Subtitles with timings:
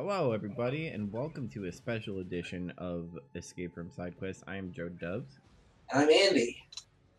[0.00, 4.44] Hello, everybody, and welcome to a special edition of Escape from SideQuest.
[4.46, 5.40] I am Joe Dubs,
[5.92, 6.62] I'm Andy.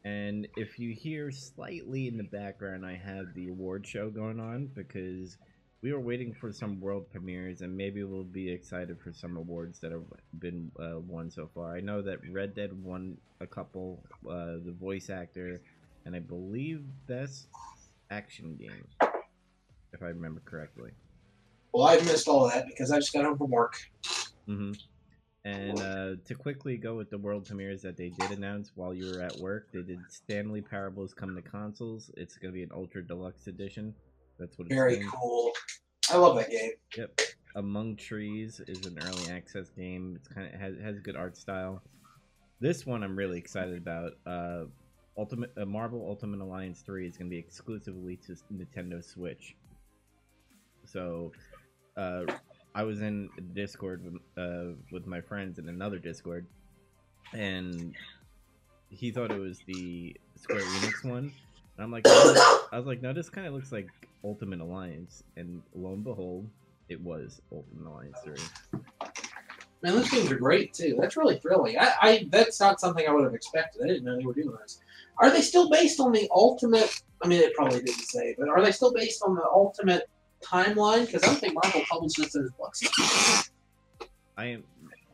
[0.05, 4.67] and if you hear slightly in the background, I have the award show going on
[4.67, 5.35] because
[5.81, 9.79] we were waiting for some world premieres, and maybe we'll be excited for some awards
[9.79, 10.05] that have
[10.39, 11.75] been uh, won so far.
[11.75, 15.59] I know that Red Dead won a couple, uh, the voice actor,
[16.05, 17.49] and I believe best
[18.09, 18.87] action game,
[19.91, 20.91] if I remember correctly.
[21.73, 23.75] Well, I've missed all of that because I just got home from work.
[24.47, 24.71] hmm
[25.45, 29.11] And uh, to quickly go with the world premieres that they did announce while you
[29.13, 32.11] were at work, they did Stanley Parables come to consoles.
[32.17, 33.93] It's going to be an ultra deluxe edition.
[34.39, 35.11] That's what it's Very named.
[35.11, 35.51] cool.
[36.11, 36.71] I love that game.
[36.97, 37.19] Yep.
[37.55, 40.15] Among Trees is an early access game.
[40.17, 41.81] It's kind of has has good art style.
[42.59, 44.13] This one I'm really excited about.
[44.25, 44.65] Uh,
[45.17, 49.55] Ultimate uh, Marvel Ultimate Alliance 3 is going to be exclusively to Nintendo Switch.
[50.85, 51.31] So,
[51.99, 52.25] uh,
[52.73, 56.45] I was in Discord with, uh, with my friends in another Discord,
[57.33, 57.93] and
[58.89, 61.33] he thought it was the Square Enix one.
[61.77, 63.89] And I'm like, I was like, no, this kind of looks like
[64.23, 66.49] Ultimate Alliance, and lo and behold,
[66.87, 68.35] it was Ultimate Alliance 3.
[69.81, 70.97] Man, those games are great too.
[70.99, 71.77] That's really thrilling.
[71.79, 73.81] I, I that's not something I would have expected.
[73.81, 74.81] I didn't know they were doing this.
[75.19, 77.01] Are they still based on the ultimate?
[77.23, 80.09] I mean, it probably didn't say, but are they still based on the ultimate
[80.43, 81.05] timeline?
[81.05, 82.83] Because I don't think Marvel publishes those books.
[84.37, 84.63] I am,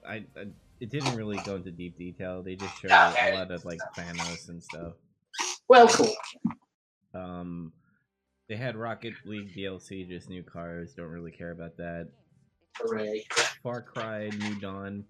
[0.07, 0.45] I, I,
[0.79, 2.43] it didn't really go into deep detail.
[2.43, 4.93] They just showed a lot of like Thanos and stuff.
[5.67, 6.13] Well, cool.
[7.13, 7.71] Um,
[8.47, 10.93] they had Rocket League DLC, just new cars.
[10.93, 12.09] Don't really care about that.
[12.77, 13.25] Hooray!
[13.63, 15.05] Far Cry New Dawn.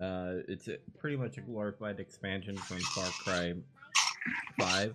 [0.00, 3.54] Uh, it's a, pretty much a glorified expansion from Far Cry
[4.58, 4.94] Five.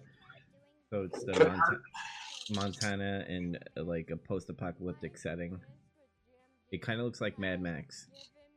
[0.89, 1.81] So it's the Monta-
[2.50, 5.59] Montana in uh, like a post-apocalyptic setting.
[6.72, 8.08] It kind of looks like Mad Max,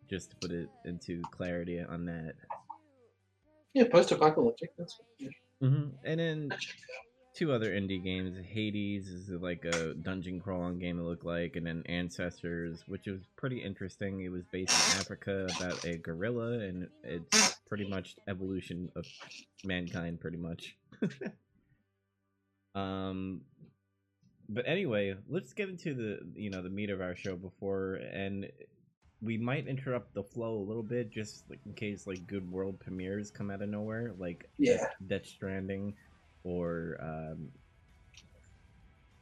[0.08, 2.34] just to put it into clarity on that.
[3.74, 4.70] Yeah, post-apocalyptic.
[4.76, 5.32] That's good.
[5.60, 6.50] hmm And then
[7.34, 8.36] two other indie games.
[8.44, 10.98] Hades is like a dungeon crawling game.
[10.98, 14.20] It looked like, and then Ancestors, which was pretty interesting.
[14.22, 19.06] It was based in Africa about a gorilla, and it's pretty much evolution of
[19.64, 20.76] mankind, pretty much.
[22.74, 23.42] um,
[24.50, 28.50] but anyway, let's get into the you know the meat of our show before and.
[29.22, 32.80] We might interrupt the flow a little bit, just like in case like good world
[32.80, 34.86] premieres come out of nowhere, like Yeah.
[35.06, 35.92] Death Stranding,
[36.42, 37.50] or um,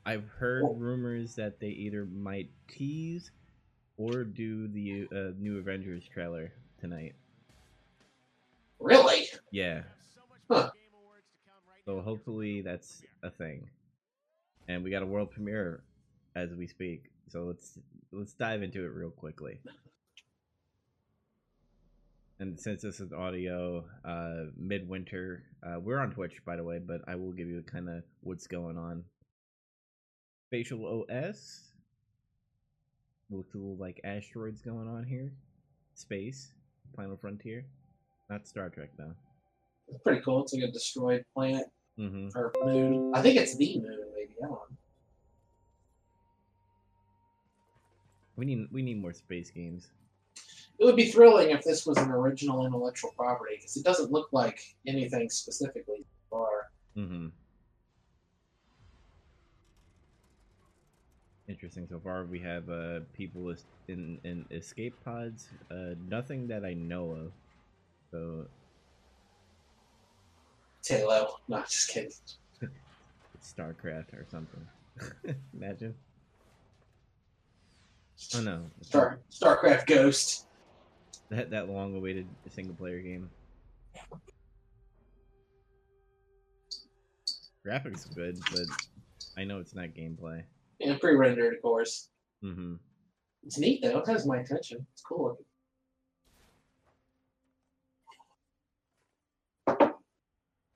[0.06, 3.32] I've heard rumors that they either might tease
[3.96, 7.16] or do the uh, new Avengers trailer tonight.
[8.78, 9.26] Really?
[9.50, 9.82] Yeah.
[10.48, 10.70] Huh.
[11.84, 13.68] So hopefully that's a thing,
[14.68, 15.82] and we got a world premiere
[16.36, 17.04] as we speak.
[17.28, 17.78] So let's
[18.12, 19.58] let's dive into it real quickly.
[22.40, 27.00] And since this is audio, uh, midwinter, uh, we're on Twitch by the way, but
[27.08, 29.02] I will give you kind of what's going on.
[30.46, 31.62] Spatial OS
[33.30, 35.32] looks a little like asteroids going on here.
[35.94, 36.52] Space,
[36.96, 37.66] Final Frontier,
[38.30, 39.14] not Star Trek though.
[39.88, 40.44] It's pretty cool.
[40.44, 41.64] It's like a destroyed planet
[41.98, 42.28] Mm-hmm.
[42.38, 43.10] or moon.
[43.12, 43.98] I think it's the moon,
[44.40, 44.44] maybe.
[44.44, 44.76] I don't know.
[48.36, 49.88] We need we need more space games.
[50.78, 54.28] It would be thrilling if this was an original intellectual property because it doesn't look
[54.32, 56.70] like anything specifically far.
[56.96, 57.26] Mm-hmm.
[61.48, 61.88] Interesting.
[61.88, 63.52] So far, we have uh, people
[63.88, 65.48] in in escape pods.
[65.70, 67.32] Uh, nothing that I know of.
[68.12, 68.46] So
[70.86, 71.36] Halo.
[71.48, 72.12] No, just kidding.
[73.48, 74.66] It's StarCraft or something.
[75.54, 75.94] Imagine.
[78.36, 80.46] Oh no, Star StarCraft Ghost.
[81.30, 83.30] that that long-awaited single-player game.
[87.66, 88.64] Graphics are good, but
[89.36, 90.42] I know it's not gameplay.
[90.80, 92.08] Yeah, pre-rendered, of course.
[92.42, 92.74] Mm-hmm.
[93.44, 93.98] It's neat though.
[93.98, 94.84] It has my attention.
[94.92, 95.28] It's cool.
[95.28, 95.44] looking.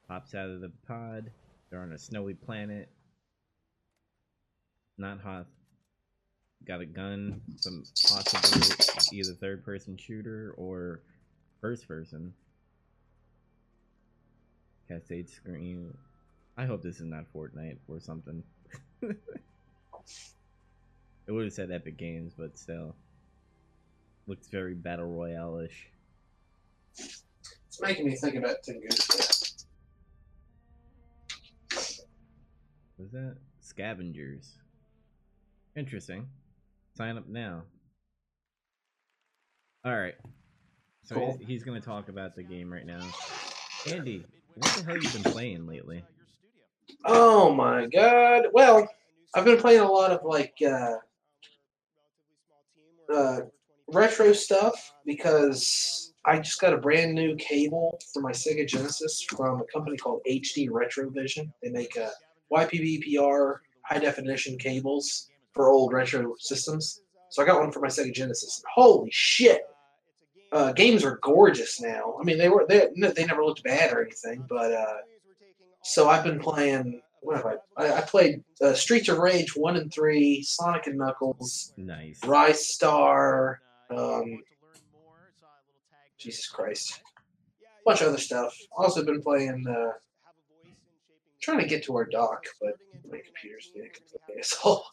[0.09, 1.31] pops out of the pod.
[1.73, 2.91] They're on a snowy planet.
[4.99, 5.47] Not hot.
[6.67, 8.77] Got a gun, some possible
[9.13, 11.01] either third person shooter or
[11.63, 12.35] first person.
[14.87, 15.97] Cascade screen.
[16.59, 18.43] I hope this is not Fortnite or something.
[19.03, 19.17] it
[21.27, 22.95] would have said Epic Games, but still.
[24.27, 25.89] Looks very battle royale ish.
[26.99, 29.42] It's making me think about Tunguska.
[33.03, 33.35] Was that?
[33.59, 34.59] Scavengers.
[35.75, 36.29] Interesting.
[36.97, 37.63] Sign up now.
[39.85, 40.15] All right.
[41.03, 41.37] So Cool.
[41.39, 43.05] he's, he's going to talk about the game right now.
[43.91, 46.05] Andy, what the hell you been playing lately?
[47.05, 48.45] Oh my god.
[48.53, 48.89] Well,
[49.35, 50.95] I've been playing a lot of like uh,
[53.13, 53.41] uh,
[53.89, 59.61] retro stuff because I just got a brand new cable for my Sega Genesis from
[59.61, 61.51] a company called HD Retrovision.
[61.65, 62.11] They make uh,
[62.53, 67.03] YPbPr high definition cables for old retro systems.
[67.31, 68.63] So I got one for my Sega Genesis.
[68.75, 69.63] Holy shit!
[70.53, 72.15] Uh, games are gorgeous now.
[72.21, 74.97] I mean, they were they, they never looked bad or anything, but uh,
[75.83, 77.01] so I've been playing.
[77.23, 77.55] What have I?
[77.77, 82.21] I, I played uh, Streets of Rage one and three, Sonic and Knuckles, Nice.
[82.21, 83.57] Ristar,
[83.91, 84.43] um,
[86.19, 87.01] Jesus Christ,
[87.63, 88.57] a bunch of other stuff.
[88.77, 89.65] Also been playing.
[91.43, 92.75] Trying to get to our dock, but
[93.11, 93.89] my computer's being
[94.37, 94.85] a asshole.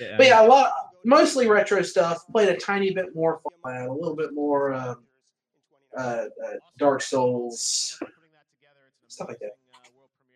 [0.00, 0.72] Yeah, But yeah, a lot,
[1.04, 2.26] mostly retro stuff.
[2.32, 5.04] Played a tiny bit more Fallout, a little bit more um,
[5.96, 6.26] uh, uh,
[6.78, 8.00] Dark Souls,
[9.06, 9.52] stuff like that.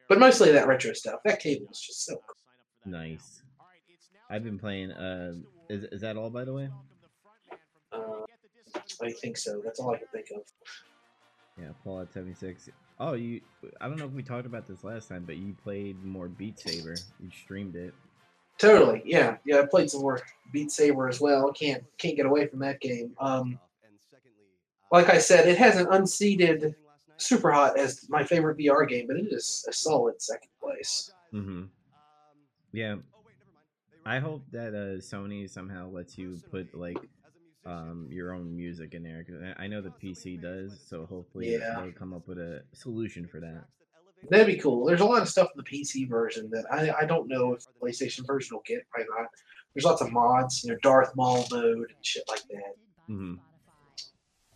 [0.09, 1.21] But mostly that retro stuff.
[1.25, 2.15] That cable is just so.
[2.15, 2.37] cool.
[2.93, 3.43] Nice.
[4.31, 4.93] I've been playing.
[4.93, 5.35] Uh,
[5.69, 6.71] is is that all by the way?
[7.93, 8.25] Uh,
[9.03, 9.61] I think so.
[9.65, 10.43] That's all I can think of.
[11.59, 12.71] Yeah, Fallout 76.
[13.01, 13.41] Oh, you.
[13.81, 16.59] I don't know if we talked about this last time, but you played more Beat
[16.59, 16.97] Saber.
[17.21, 17.95] You streamed it.
[18.59, 19.61] Totally, yeah, yeah.
[19.61, 20.21] I played some more
[20.53, 21.53] Beat Saber as well.
[21.53, 23.13] Can't can't get away from that game.
[23.21, 23.59] Um,
[24.91, 26.75] like I said, it hasn't unseated
[27.19, 31.13] Super Hot as my favorite VR game, but it is a solid second place.
[31.33, 31.65] Mm-hmm.
[32.73, 32.97] Yeah.
[34.07, 36.97] I hope that uh, Sony somehow lets you put like
[37.67, 39.25] um, your own music in there.
[39.25, 41.81] 'cause I I know the PC does, so hopefully Yeah.
[41.81, 43.65] they'll come up with a solution for that.
[44.31, 44.85] That'd be cool.
[44.85, 47.65] There's a lot of stuff in the PC version that I, I don't know if
[47.65, 48.89] the PlayStation version will get.
[48.91, 49.29] Probably not.
[49.75, 52.75] There's lots of mods, you know, Darth Maul mode and shit like that.
[53.09, 53.35] Mm-hmm.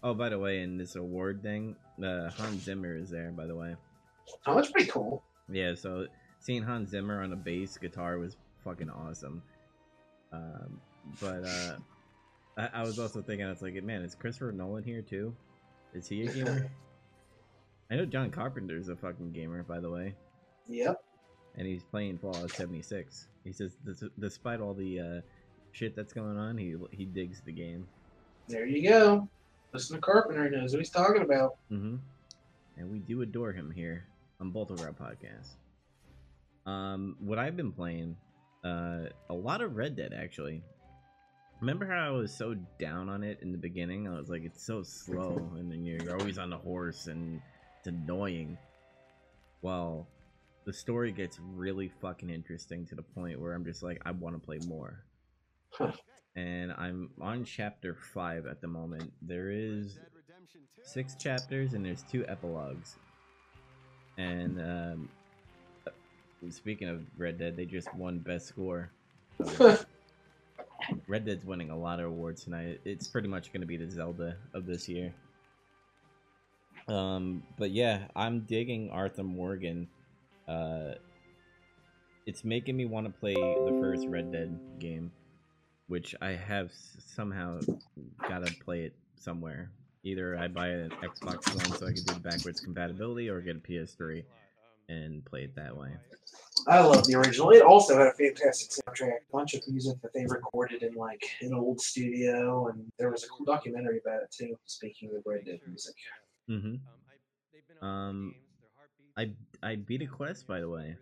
[0.02, 3.30] Oh, by the way, in this award thing, uh, Hans Zimmer is there.
[3.30, 3.76] By the way,
[4.46, 5.22] Oh, that's pretty cool.
[5.48, 5.74] yeah.
[5.76, 6.08] So
[6.40, 9.42] seeing Hans Zimmer on a bass guitar was fucking awesome.
[10.32, 10.80] Um,
[11.20, 11.76] but uh,
[12.56, 15.34] I, I was also thinking, I was like, man, is Christopher Nolan here too?
[15.94, 16.70] Is he a gamer?
[17.90, 20.14] I know John Carpenter's a fucking gamer, by the way,
[20.66, 20.96] Yep.
[21.56, 23.28] and he's playing Fallout 76.
[23.44, 23.76] He says,
[24.18, 25.20] despite all the uh,
[25.72, 27.86] shit that's going on, he he digs the game.
[28.48, 29.28] There you go.
[29.74, 30.48] Listen to Carpenter.
[30.50, 31.56] Knows what he's talking about.
[31.68, 31.96] hmm
[32.78, 34.06] And we do adore him here
[34.40, 35.56] on Boltograd Podcast.
[36.70, 38.16] Um, what I've been playing,
[38.64, 40.62] uh, a lot of Red Dead actually.
[41.62, 44.08] Remember how I was so down on it in the beginning?
[44.08, 47.40] I was like, it's so slow, and then you're, always on the horse, and
[47.78, 48.58] it's annoying.
[49.62, 50.08] Well,
[50.64, 54.34] the story gets really fucking interesting to the point where I'm just like, I want
[54.34, 55.04] to play more.
[56.34, 59.12] And I'm on chapter five at the moment.
[59.20, 59.98] There is
[60.82, 62.96] six chapters and there's two epilogues.
[64.16, 65.08] And um,
[65.86, 65.90] uh,
[66.48, 68.90] speaking of Red Dead, they just won best score.
[69.58, 69.78] So
[71.12, 72.80] Red Dead's winning a lot of awards tonight.
[72.86, 75.12] It's pretty much going to be the Zelda of this year.
[76.88, 79.88] Um, but yeah, I'm digging Arthur Morgan.
[80.48, 80.92] Uh,
[82.24, 85.12] it's making me want to play the first Red Dead game,
[85.86, 87.60] which I have somehow
[88.26, 89.70] got to play it somewhere.
[90.04, 93.58] Either I buy an Xbox One so I can do backwards compatibility, or get a
[93.58, 94.24] PS3
[94.92, 95.90] and play it that way.
[96.68, 97.50] I love the original.
[97.50, 101.24] It also had a fantastic soundtrack, a bunch of music that they recorded in like
[101.40, 104.56] an old studio, and there was a cool documentary about it too.
[104.66, 105.94] Speaking of Red Dead music,
[106.50, 107.86] Mm-hmm.
[107.86, 108.34] Um,
[109.16, 109.30] I
[109.62, 110.96] I beat a quest by the way.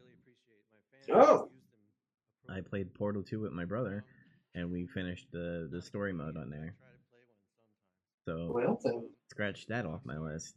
[1.13, 1.49] Oh.
[2.49, 4.05] I played Portal 2 with my brother,
[4.55, 6.75] and we finished the the story mode on there.
[8.27, 10.57] So well then scratch that off my list.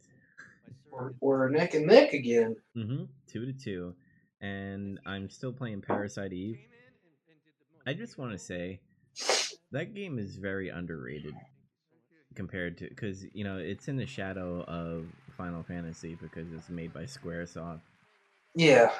[0.90, 2.56] We're, we're neck and neck again.
[2.76, 3.04] Mm-hmm.
[3.26, 3.94] Two to two,
[4.40, 6.58] and I'm still playing Parasite Eve.
[7.86, 8.80] I just want to say
[9.72, 11.34] that game is very underrated
[12.34, 15.06] compared to because you know it's in the shadow of
[15.36, 17.80] Final Fantasy because it's made by SquareSoft.
[18.54, 18.90] Yeah,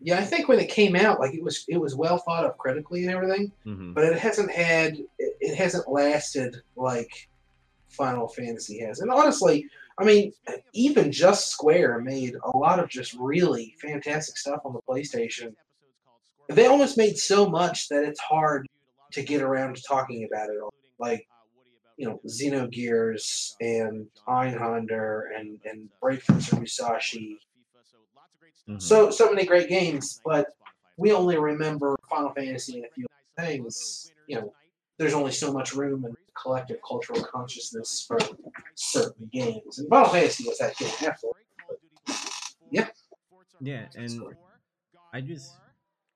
[0.00, 0.18] yeah.
[0.18, 3.02] I think when it came out, like it was it was well thought of critically
[3.04, 3.92] and everything, Mm-hmm.
[3.92, 7.28] but it hasn't had it, it hasn't lasted like
[7.88, 9.00] Final Fantasy has.
[9.00, 9.66] And honestly,
[9.98, 10.32] I mean,
[10.72, 15.54] even just Square made a lot of just really fantastic stuff on the PlayStation.
[16.48, 18.66] They almost made so much that it's hard
[19.12, 20.72] to get around to talking about it all.
[20.98, 21.26] Like,
[21.96, 27.38] you know, Xenogears and Einhander and, and Brave Fencer Musashi.
[28.68, 28.78] Mm-hmm.
[28.78, 30.46] So so many great games, but
[30.96, 33.06] we only remember Final Fantasy and a few
[33.38, 34.12] things.
[34.26, 34.52] You know,
[35.02, 38.18] there's only so much room in collective cultural consciousness for
[38.76, 39.80] certain games.
[39.80, 41.28] And Final Fantasy was that game after.
[43.60, 44.22] Yeah, and
[45.12, 45.54] I just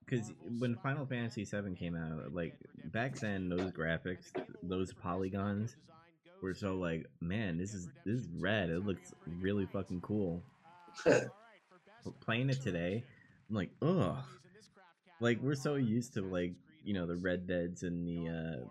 [0.05, 2.55] because when Final Fantasy VII came out, like
[2.87, 5.77] back then, those graphics, those polygons,
[6.43, 8.71] were so like, man, this is this is red.
[8.71, 10.43] It looks really fucking cool.
[12.21, 13.03] Playing it today,
[13.49, 14.17] I'm like, ugh.
[15.21, 16.53] Like we're so used to like
[16.87, 18.65] you know the Red Dead's and the uh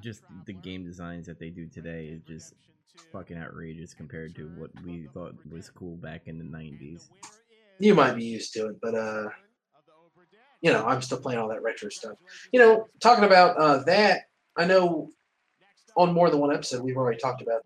[0.00, 2.54] just the game designs that they do today is just
[3.12, 7.08] fucking outrageous compared to what we thought was cool back in the 90s.
[7.80, 9.28] You might be used to it, but uh
[10.62, 12.16] you know, I'm still playing all that retro stuff.
[12.52, 14.22] You know, talking about uh that,
[14.56, 15.10] I know
[15.96, 17.62] on more than one episode we've already talked about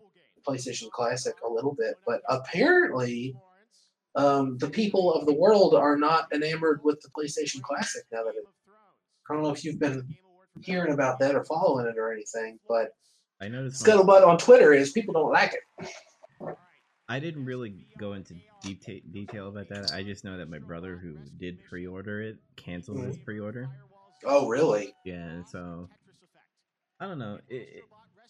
[0.47, 3.35] PlayStation Classic a little bit, but apparently
[4.15, 8.35] um, the people of the world are not enamored with the PlayStation Classic now that
[8.35, 8.45] it.
[9.29, 10.07] I don't know if you've been
[10.61, 12.89] hearing about that or following it or anything, but
[13.41, 16.55] I noticed scuttlebutt on Twitter is people don't like it.
[17.07, 19.91] I didn't really go into deta- detail about that.
[19.93, 23.25] I just know that my brother, who did pre-order it, canceled his mm-hmm.
[23.25, 23.69] pre-order.
[24.25, 24.93] Oh, really?
[25.05, 25.89] Yeah, so
[26.99, 27.39] I don't know.
[27.49, 27.83] It, it,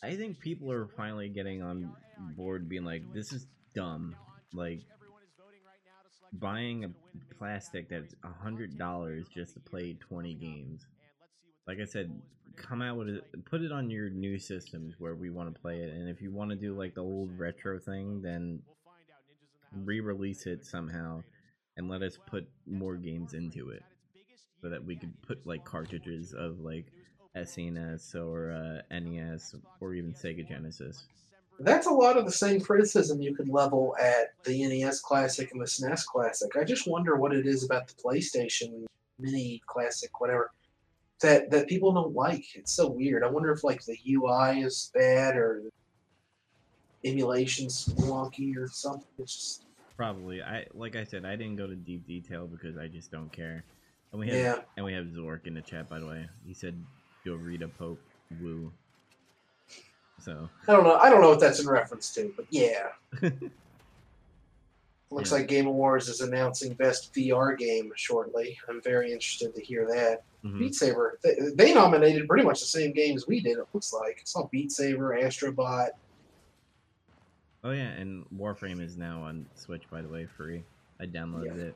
[0.04, 1.92] I think people are finally getting on
[2.38, 4.16] board, being like, "This is dumb."
[4.54, 4.82] Like
[6.34, 6.90] buying a
[7.36, 10.86] plastic that's a hundred dollars just to play twenty games.
[11.68, 12.22] Like I said,
[12.56, 15.80] come out with it, put it on your new systems where we want to play
[15.80, 18.62] it, and if you want to do like the old retro thing, then
[19.84, 21.22] re-release it somehow
[21.78, 23.84] and let us put more games into it,
[24.62, 26.86] so that we could put like cartridges of like
[27.36, 31.06] SNES or uh, NES or even Sega Genesis.
[31.60, 35.60] That's a lot of the same criticism you could level at the NES Classic and
[35.60, 36.50] the SNES Classic.
[36.56, 38.86] I just wonder what it is about the PlayStation
[39.20, 40.52] Mini Classic, whatever,
[41.22, 42.46] that that people don't like.
[42.56, 43.24] It's so weird.
[43.24, 45.64] I wonder if like the UI is bad or
[47.04, 49.08] emulation's wonky or something.
[49.18, 49.66] It's just
[49.98, 50.42] probably.
[50.42, 53.64] I like I said, I didn't go to deep detail because I just don't care.
[54.12, 54.56] And we have yeah.
[54.78, 56.28] and we have Zork in the chat by the way.
[56.46, 56.82] He said
[57.26, 58.02] go read a Pope
[58.42, 58.72] woo.
[60.20, 60.96] So I don't know.
[60.98, 62.88] I don't know what that's in reference to, but yeah.
[65.12, 65.38] Looks Yeah.
[65.38, 68.58] like Game Awards is announcing best VR game shortly.
[68.70, 70.22] I'm very interested to hear that.
[70.46, 70.60] mhm.
[70.60, 73.58] Beat Saber, they, they nominated pretty much the same games we did.
[73.58, 75.90] It looks like I saw Beat Saber, Astrobot.
[77.64, 80.64] Oh yeah, and Warframe is now on Switch by the way, free.
[81.02, 81.64] I downloaded Yeah.
[81.66, 81.76] it.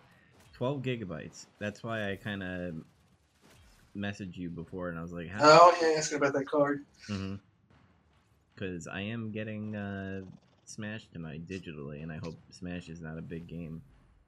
[0.54, 1.48] Twelve gigabytes.
[1.60, 2.76] That's why I kind of
[3.98, 5.40] messaged you before, and I was like, how?
[5.44, 6.86] Oh yeah, asking about that card.
[8.53, 10.22] Because I am getting uh,
[10.65, 13.81] Smash tonight digitally, and I hope Smash is not a big game,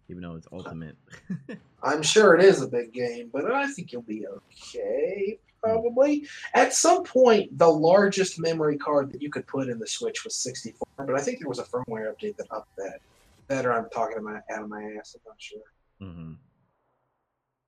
[0.10, 0.98] even though it's Ultimate.
[1.84, 5.40] I'm sure it is a big game, but I think you'll be okay.
[5.62, 10.24] Probably at some point, the largest memory card that you could put in the Switch
[10.24, 13.00] was 64, but I think there was a firmware update that upped that.
[13.48, 15.16] Better, I'm talking about out of my ass.
[15.16, 15.62] I'm not sure.
[16.00, 16.34] hmm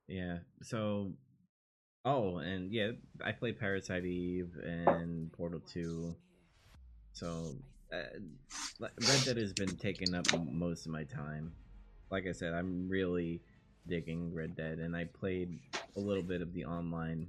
[0.08, 0.38] Yeah.
[0.62, 1.12] So,
[2.04, 2.92] oh, and yeah,
[3.24, 6.14] I played Parasite Eve and Portal Two.
[7.18, 7.56] So,
[7.92, 8.20] uh,
[8.78, 11.52] Red Dead has been taking up most of my time.
[12.12, 13.40] Like I said, I'm really
[13.88, 15.58] digging Red Dead, and I played
[15.96, 17.26] a little bit of the online.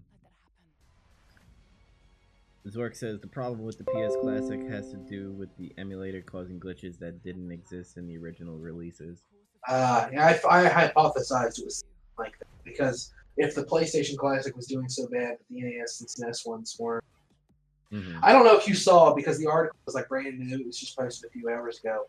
[2.67, 6.59] Zork says the problem with the PS Classic has to do with the emulator causing
[6.59, 9.23] glitches that didn't exist in the original releases.
[9.67, 11.83] Uh, I, I hypothesized it was
[12.19, 16.45] like that because if the PlayStation Classic was doing so bad, the NES and SNES
[16.45, 17.03] ones weren't.
[17.91, 18.19] Mhm.
[18.21, 20.59] I don't know if you saw because the article was like brand new.
[20.59, 22.05] It was just posted a few hours ago.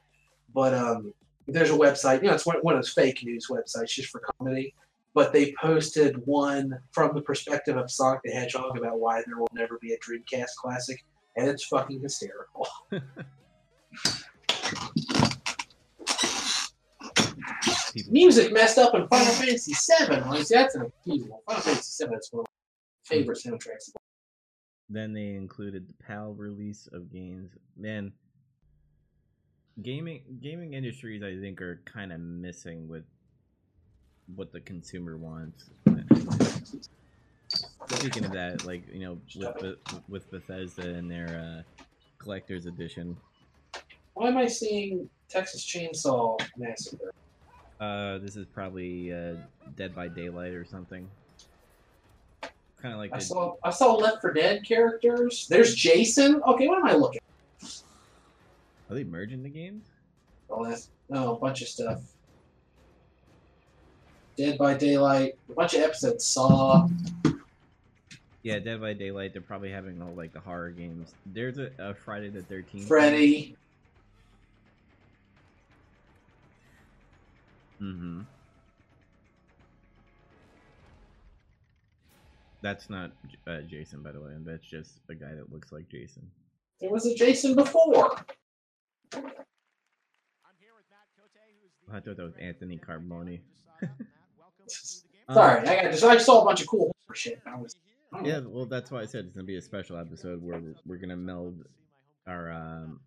[0.52, 1.14] But um,
[1.46, 2.22] there's a website.
[2.22, 4.74] You know, it's one, one of those fake news websites just for comedy.
[5.14, 9.48] But they posted one from the perspective of Sonic the Hedgehog about why there will
[9.52, 11.04] never be a Dreamcast classic,
[11.36, 12.68] and it's fucking hysterical.
[18.08, 20.20] Music messed up in Final Fantasy VII.
[20.20, 21.42] Like, that's inexcusable.
[21.46, 23.90] Final Fantasy VII is one of my favorite soundtracks.
[24.90, 27.52] Then they included the PAL release of games.
[27.76, 28.12] Man,
[29.82, 33.04] gaming gaming industries I think are kind of missing with
[34.34, 35.70] what the consumer wants.
[37.88, 39.76] Speaking of that, like you know, with
[40.08, 41.84] with Bethesda and their uh,
[42.18, 43.16] collector's edition,
[44.14, 47.12] Why am I seeing Texas Chainsaw Massacre?
[47.78, 49.34] uh, this is probably uh,
[49.76, 51.08] Dead by Daylight or something.
[52.82, 55.46] Kind of like I the, saw I saw Left for Dead characters.
[55.48, 56.42] There's Jason.
[56.46, 57.20] Okay, what am I looking?
[58.90, 59.84] are they merging the games?
[60.48, 62.00] Oh, that's no a bunch of stuff.
[64.36, 66.24] Dead by Daylight, a bunch of episodes.
[66.24, 66.88] Saw.
[68.42, 69.34] Yeah, Dead by Daylight.
[69.34, 71.12] They're probably having all like the horror games.
[71.26, 72.88] There's a, a Friday the Thirteenth.
[72.88, 73.56] Freddy.
[77.80, 78.22] Mm-hmm.
[82.62, 83.12] That's not
[83.46, 84.32] uh, Jason, by the way.
[84.40, 86.30] That's just a guy that looks like Jason.
[86.80, 88.16] There was a Jason before.
[91.92, 93.40] I thought that was Anthony Carboni.
[95.32, 97.40] Sorry, I got I saw a bunch of cool shit.
[97.46, 97.76] I was
[98.24, 100.96] yeah, well, that's why I said it's gonna be a special episode where we're, we're
[100.96, 101.64] gonna meld
[102.26, 103.00] our um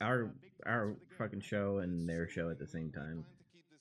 [0.00, 0.30] our
[0.66, 3.24] our fucking show and their show at the same time.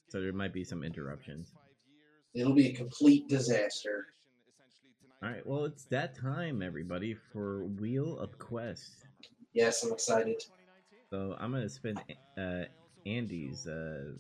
[0.10, 1.52] So there might be some interruptions.
[2.34, 4.08] it'll be a complete disaster.
[5.24, 9.06] All right, well, it's that time, everybody, for Wheel of Quest.
[9.54, 10.44] Yes, I'm excited.
[11.10, 11.98] So I'm gonna spin
[12.38, 12.64] uh,
[13.06, 14.12] Andy's uh,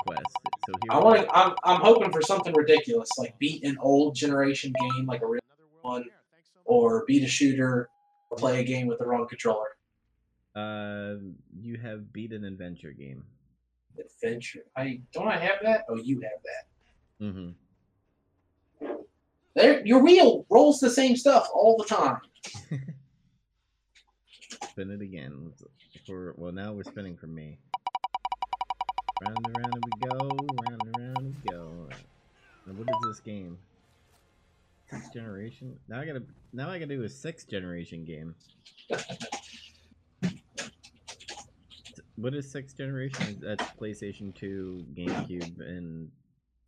[0.00, 0.36] quest.
[0.66, 1.26] So here I want.
[1.32, 5.40] I'm, I'm hoping for something ridiculous, like beat an old generation game, like a real
[5.80, 6.04] one,
[6.66, 7.88] or beat a shooter,
[8.28, 9.68] or play a game with the wrong controller.
[10.54, 11.14] Uh,
[11.58, 13.24] you have beat an adventure game.
[13.98, 14.64] Adventure.
[14.76, 15.86] I don't I have that?
[15.88, 17.24] Oh, you have that.
[17.24, 17.50] Mm-hmm.
[19.54, 22.18] There, your wheel rolls the same stuff all the time.
[24.70, 25.52] Spin it again.
[26.06, 27.58] For well, now we're spinning for me.
[29.22, 30.18] Round and round and we go.
[30.18, 31.88] Round and round and we go.
[32.66, 33.58] Now, what is this game?
[34.88, 35.78] Sixth generation.
[35.88, 36.22] Now I gotta.
[36.52, 38.34] Now I gotta do a sixth generation game.
[42.20, 43.38] What is sixth generation?
[43.40, 46.10] That's PlayStation 2, GameCube, and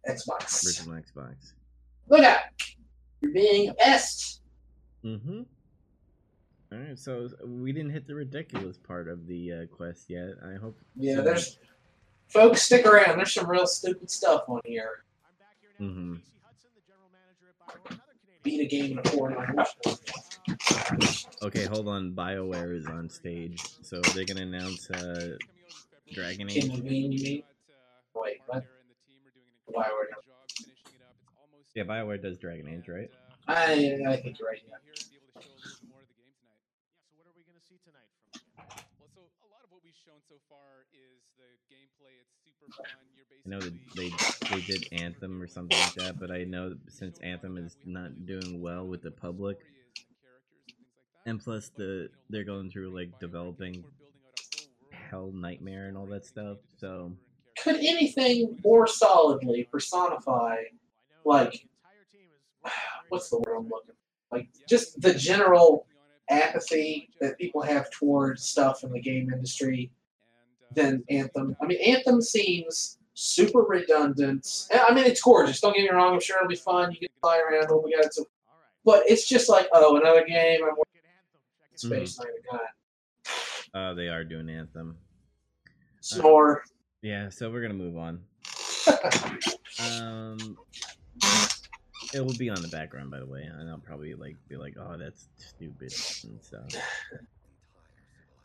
[0.08, 0.66] Xbox.
[0.66, 1.52] original Xbox.
[2.08, 2.38] Look out!
[3.22, 4.40] You're being a pest.
[5.04, 5.42] Mm-hmm.
[6.72, 10.30] All right, so we didn't hit the ridiculous part of the uh, quest yet.
[10.44, 10.78] I hope.
[10.96, 11.58] Yeah, there's
[12.28, 13.18] folks stick around.
[13.18, 15.04] There's some real stupid stuff on here.
[15.80, 16.14] Mm-hmm.
[18.42, 19.54] Beat a game in a four nine.
[21.42, 22.12] Okay, hold on.
[22.12, 25.36] BioWare is on stage, so they're gonna announce uh,
[26.12, 26.64] Dragon Age.
[26.64, 27.42] you mean you mean?
[28.14, 28.64] Wait, what?
[29.74, 30.31] Bioware.
[31.74, 33.08] Yeah, BioWare does Dragon Age, right?
[33.48, 34.60] I I think you're right.
[34.68, 34.76] Yeah.
[38.98, 42.12] Well, so a lot of what we've shown so far is the gameplay.
[42.20, 42.86] It's super fun.
[43.16, 46.44] You're I know that basically they they did Anthem or something like that, but I
[46.44, 49.58] know since Anthem is not doing well with the public,
[51.26, 53.82] and plus the they're going through like developing
[54.90, 57.12] Hell Nightmare and all that stuff, so
[57.62, 60.56] Could anything more solidly personify
[61.24, 61.66] like
[63.08, 63.94] what's the word I'm looking?
[64.30, 64.36] For?
[64.38, 65.86] Like just the general
[66.30, 69.90] apathy that people have towards stuff in the game industry
[70.74, 71.56] than Anthem.
[71.62, 74.68] I mean, Anthem seems super redundant.
[74.72, 75.60] I mean, it's gorgeous.
[75.60, 76.14] Don't get me wrong.
[76.14, 76.92] I'm sure it'll be fun.
[76.92, 77.66] You can fly around.
[77.70, 78.24] Oh my god, it's a,
[78.84, 80.60] but it's just like oh, another game.
[80.62, 80.92] I'm working
[81.74, 82.18] space.
[82.18, 82.62] Gonna
[83.74, 84.96] uh, they are doing Anthem.
[86.00, 86.62] snore.
[87.02, 88.20] Yeah, so we're gonna move on.
[89.80, 90.58] Um,
[92.14, 94.76] it will be on the background, by the way, and I'll probably like be like,
[94.78, 95.92] "Oh, that's stupid"
[96.24, 96.68] and stuff.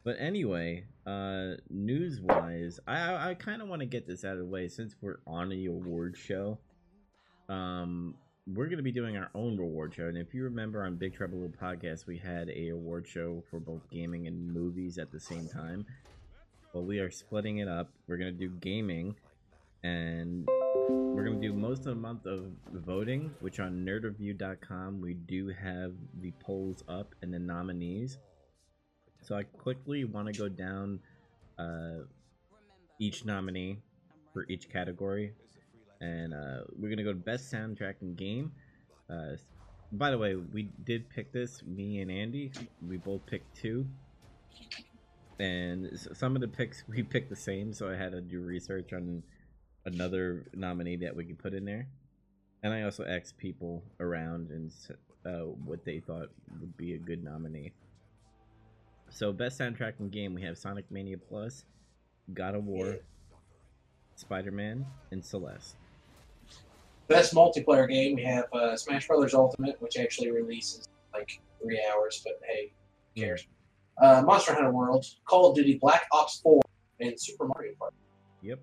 [0.08, 4.46] But anyway, uh, news-wise, I I, kind of want to get this out of the
[4.46, 6.60] way since we're on the award show.
[7.50, 8.16] Um,
[8.48, 11.40] we're gonna be doing our own reward show, and if you remember on Big Trouble
[11.40, 15.50] Little Podcast, we had a award show for both gaming and movies at the same
[15.50, 15.86] time.
[16.72, 17.90] Well, we are splitting it up.
[18.08, 19.14] We're gonna do gaming,
[19.84, 20.48] and
[20.88, 25.94] we're gonna do most of the month of voting, which on nerdreview.com we do have
[26.22, 28.18] the polls up and the nominees.
[29.22, 31.00] So I quickly want to go down
[31.58, 32.06] uh,
[33.00, 33.80] each nominee
[34.34, 35.34] for each category,
[36.02, 38.52] and uh, we're gonna go to best soundtrack and game.
[39.10, 39.38] Uh,
[39.94, 42.52] by the way, we did pick this, me and Andy.
[42.86, 43.88] We both picked two
[45.40, 48.94] and some of the picks we picked the same, so I had to do research
[48.94, 49.24] on
[49.88, 51.88] another nominee that we could put in there.
[52.62, 54.72] And I also asked people around and
[55.26, 57.72] uh, what they thought would be a good nominee.
[59.10, 61.64] So, best soundtrack and game, we have Sonic Mania Plus,
[62.34, 62.98] God of War,
[64.16, 65.78] Spider Man, and Celeste.
[67.08, 72.22] Best multiplayer game we have uh, Smash Brothers Ultimate, which actually releases like three hours,
[72.26, 72.74] but hey,
[73.16, 73.48] who cares?
[74.02, 76.62] Uh, Monster Hunter World, Call of Duty Black Ops 4,
[77.00, 77.96] and Super Mario Party.
[78.42, 78.60] Yep.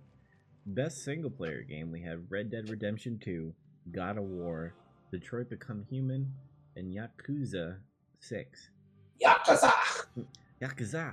[0.66, 3.52] Best single player game, we have Red Dead Redemption 2,
[3.92, 4.72] God of War,
[5.12, 6.32] Detroit Become Human,
[6.76, 7.76] and Yakuza
[8.20, 8.70] 6.
[9.22, 9.72] Yakuza.
[10.62, 11.12] Yakuza!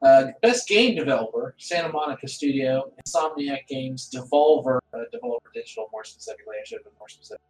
[0.00, 6.54] Uh, best game developer, Santa Monica Studio, Insomniac Games, Devolver, uh, Devolver Digital, more specifically.
[6.60, 7.40] I should have been more specific.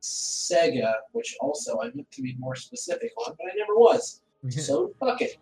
[0.00, 4.22] Sega, which also I meant to be more specific on, but I never was.
[4.50, 5.36] So fuck it.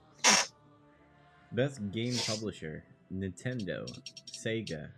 [1.53, 3.87] Best game publisher: Nintendo,
[4.31, 4.89] Sega,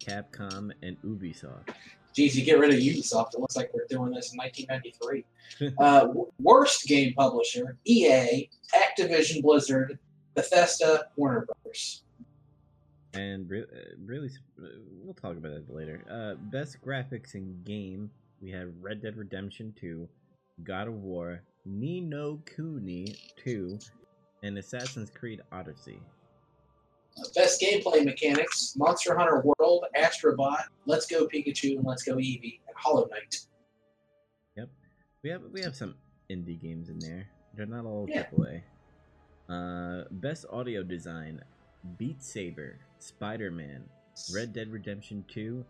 [0.00, 1.74] Capcom, and Ubisoft.
[2.14, 3.34] Geez, you get rid of Ubisoft.
[3.34, 5.24] It looks like we're doing this in 1993.
[5.78, 9.98] uh, w- worst game publisher: EA, Activision Blizzard,
[10.34, 12.02] Bethesda, Warner Brothers.
[13.14, 14.66] And re- uh, really, uh,
[15.02, 16.04] we'll talk about that later.
[16.10, 20.08] Uh, best graphics in game: we have Red Dead Redemption 2,
[20.64, 23.78] God of War, Ni no Kuni 2,
[24.42, 26.00] and Assassin's Creed Odyssey.
[27.34, 32.76] Best gameplay mechanics: Monster Hunter World, Astrobot, Let's Go Pikachu, and Let's Go Eevee, and
[32.76, 33.40] Hollow Knight.
[34.56, 34.68] Yep,
[35.22, 35.94] we have we have some
[36.30, 37.28] indie games in there.
[37.54, 38.26] They're not all Yeah.
[38.32, 38.62] AAA.
[39.48, 41.42] Uh, best audio design:
[41.98, 43.84] Beat Saber, Spider Man,
[44.34, 45.64] Red Dead Redemption 2.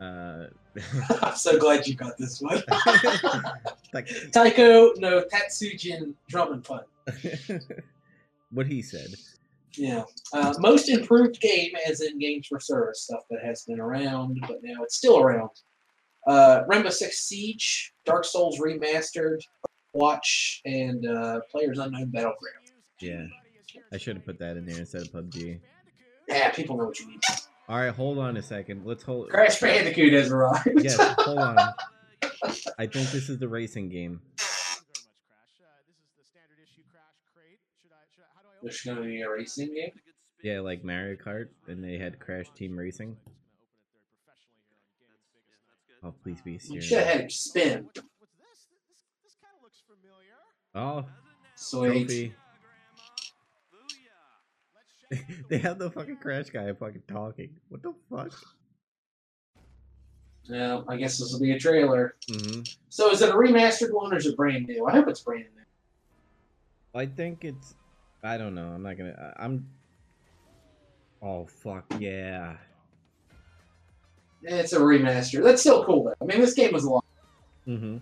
[0.00, 0.46] Uh,
[1.22, 2.62] I'm so glad you got this one.
[3.92, 6.84] like Taiko no Tatsujin Drum and Fun.
[8.50, 9.14] what he said.
[9.76, 10.04] Yeah.
[10.32, 14.58] Uh, most improved game, as in games for service, stuff that has been around, but
[14.62, 15.50] now it's still around.
[16.26, 19.40] Uh, Rainbow Six Siege, Dark Souls Remastered,
[19.92, 22.70] Watch, and uh, Players Unknown Battleground.
[23.00, 23.26] Yeah,
[23.92, 25.60] I should have put that in there instead of PUBG.
[26.28, 27.20] Yeah, people know what you mean.
[27.68, 28.82] All right, hold on a second.
[28.84, 29.30] Let's hold.
[29.30, 30.68] Crash Bandicoot has arrived.
[30.82, 31.56] Yes, hold on.
[32.78, 34.20] I think this is the racing game.
[38.62, 39.92] There's going to be a racing game.
[40.42, 43.16] Yeah, like Mario Kart, and they had Crash Team Racing.
[46.02, 46.84] Oh, please be You serious.
[46.86, 47.88] should have spin.
[50.74, 51.04] Oh,
[51.56, 52.06] Sweet.
[52.06, 52.34] trophy.
[55.48, 57.50] they have the fucking Crash guy fucking talking.
[57.68, 58.32] What the fuck?
[60.44, 62.14] Yeah, I guess this will be a trailer.
[62.30, 64.86] hmm So is it a remastered one or is it brand new?
[64.86, 65.60] I hope it's brand new.
[66.98, 67.74] I think it's.
[68.22, 68.68] I don't know.
[68.68, 69.34] I'm not gonna.
[69.38, 69.66] I'm.
[71.22, 72.56] Oh fuck yeah!
[74.42, 75.42] It's a remaster.
[75.42, 76.14] That's still cool though.
[76.20, 77.02] I mean, this game was long.
[77.66, 77.96] Mm-hmm.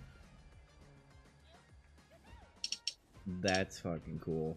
[3.40, 4.57] That's fucking cool.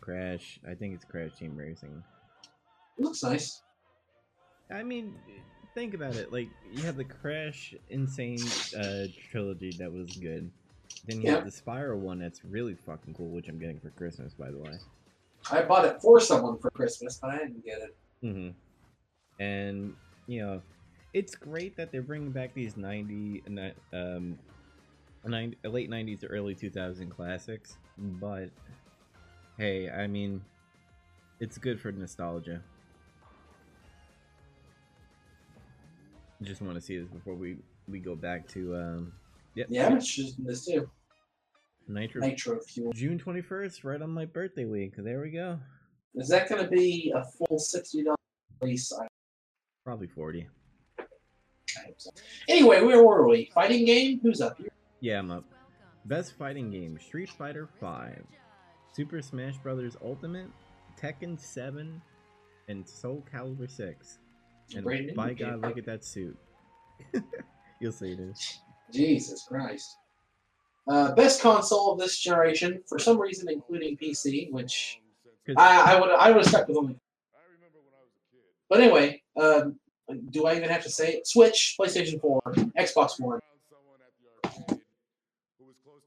[0.00, 0.58] Crash.
[0.68, 2.02] I think it's Crash Team Racing.
[2.98, 3.62] It looks nice.
[4.72, 5.14] I mean,
[5.74, 6.32] think about it.
[6.32, 8.06] Like you have the Crash N.
[8.06, 8.38] Sane
[8.78, 10.50] uh, trilogy that was good.
[11.06, 11.36] Then you Yeah.
[11.36, 14.58] have the Spyro one that's really fucking cool, which I'm getting for Christmas, by the
[14.58, 14.78] way.
[15.50, 17.96] I bought it for someone for Christmas, but I didn't get it.
[18.22, 18.50] hmm
[19.38, 19.94] And
[20.26, 20.62] you know,
[21.14, 23.42] it's great that they're bringing back these ninety,
[23.92, 24.38] um,
[25.24, 27.78] 90, late nineties to early two thousand classics.
[27.98, 28.50] But
[29.56, 30.42] hey, I mean,
[31.40, 32.62] it's good for nostalgia.
[36.42, 37.56] Just want to see this before we
[37.88, 39.12] we go back to um,
[39.54, 40.88] yep, Yeah, interested in this too.
[41.88, 42.20] Nitro.
[42.20, 42.92] Nitro Fuel.
[42.92, 44.94] June twenty first, right on my birthday week.
[44.96, 45.58] There we go.
[46.14, 48.16] Is that going to be a full sixty dollars
[48.60, 48.92] release?
[49.84, 50.46] Probably forty.
[50.98, 51.02] I
[51.86, 52.10] hope so.
[52.48, 53.50] Anyway, where were we?
[53.54, 54.20] Fighting game?
[54.22, 54.68] Who's up here?
[55.00, 55.44] Yeah, I'm up.
[56.06, 58.22] Best fighting game: Street Fighter V,
[58.92, 59.96] Super Smash Bros.
[60.02, 60.48] Ultimate,
[61.00, 62.00] Tekken 7,
[62.68, 64.18] and Soul Calibur 6.
[64.74, 66.36] And Brandon, by God, look at that suit.
[67.80, 68.60] You'll see it is.
[68.92, 69.96] Jesus Christ.
[70.88, 75.00] Uh, best console of this generation, for some reason, including PC, which
[75.56, 76.96] I, I would I would have stuck with only.
[78.68, 79.78] But anyway, um,
[80.30, 81.26] do I even have to say it?
[81.26, 82.40] Switch, PlayStation 4,
[82.78, 83.40] Xbox One.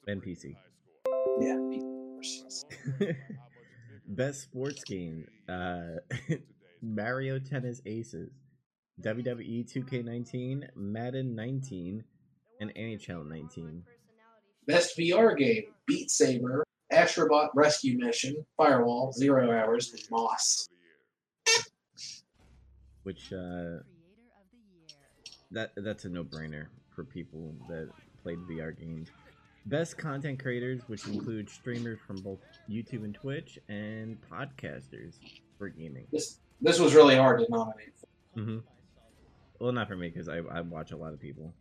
[0.08, 0.56] and PC.
[1.40, 1.58] Yeah.
[4.08, 6.00] Best sports game: uh,
[6.82, 8.32] Mario Tennis Aces,
[9.02, 12.04] WWE 2K19, Madden 19,
[12.64, 13.84] and NHL 19.
[14.68, 20.68] Best VR game: Beat Saber, Astrobot Rescue Mission, Firewall, Zero Hours, and Moss.
[23.04, 23.80] Which uh,
[25.52, 27.90] that that's a no-brainer for people that
[28.22, 29.10] played VR games.
[29.66, 35.16] Best content creators, which include streamers from both YouTube and Twitch, and podcasters
[35.58, 36.08] for gaming.
[36.12, 37.94] This this was really hard to nominate.
[37.98, 38.40] For.
[38.40, 38.58] hmm
[39.60, 41.54] Well, not for me because I, I watch a lot of people.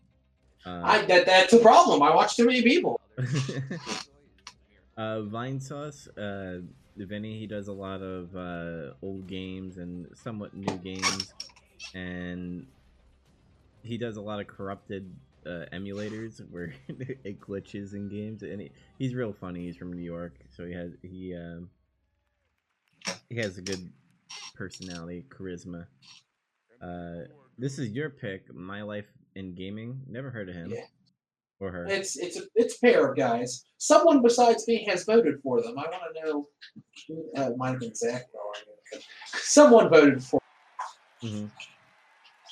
[0.65, 2.03] Uh, I that that's a problem.
[2.03, 3.01] I watch too many people.
[3.19, 3.23] uh,
[4.97, 6.63] Vinesauce, uh,
[6.97, 11.35] Vinny, he does a lot of uh, old games and somewhat new games,
[11.95, 12.67] and
[13.83, 15.13] he does a lot of corrupted
[15.47, 19.67] uh, emulators where it glitches in games, and he, he's real funny.
[19.67, 21.71] He's from New York, so he has he um,
[23.29, 23.91] he has a good
[24.55, 25.87] personality, charisma.
[26.81, 27.27] Uh,
[27.59, 30.01] this is your pick, My Life in Gaming.
[30.09, 30.71] Never heard of him.
[30.71, 30.85] Yeah.
[31.61, 31.87] or her.
[31.87, 33.65] It's it's a it's a pair of guys.
[33.79, 35.79] Someone besides me has voted for them.
[35.79, 36.49] I want to know.
[37.09, 38.27] who- Uh, it might have been Zach.
[38.35, 39.07] No, I don't know.
[39.39, 40.41] Someone voted for.
[41.21, 41.47] hmm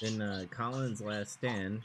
[0.00, 1.80] Then uh, Colin's Last Stand,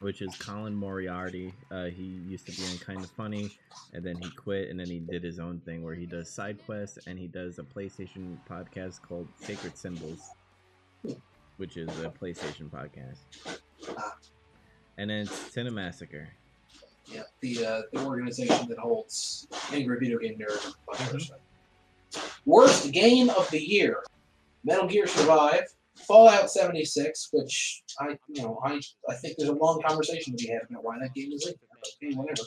[0.00, 1.52] which is Colin Moriarty.
[1.70, 3.50] Uh, he used to be on Kind of Funny,
[3.94, 6.58] and then he quit, and then he did his own thing where he does side
[6.66, 10.20] quests and he does a PlayStation podcast called Sacred Symbols,
[11.56, 13.58] which is a PlayStation podcast.
[14.96, 16.26] And then it's Cinemassacre.
[17.06, 20.64] Yeah, the uh, the organization that holds Angry Video Game Nerd.
[20.64, 22.40] and a bunch of other Mhm.
[22.46, 24.02] Worst game of the year:
[24.64, 29.80] Metal Gear Survive, Fallout 76, which I you know I I think there's a long
[29.82, 31.62] conversation to be had about why that game is leaked.
[32.02, 32.42] Okay, whatever.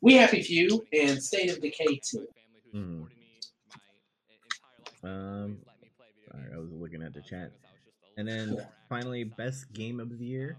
[0.00, 2.28] We Happy Few and State of Decay 2.
[2.74, 3.06] Mhm.
[5.02, 5.58] Um,
[6.30, 7.52] sorry, I was looking at the chat.
[8.16, 10.56] And then finally, best game of the year: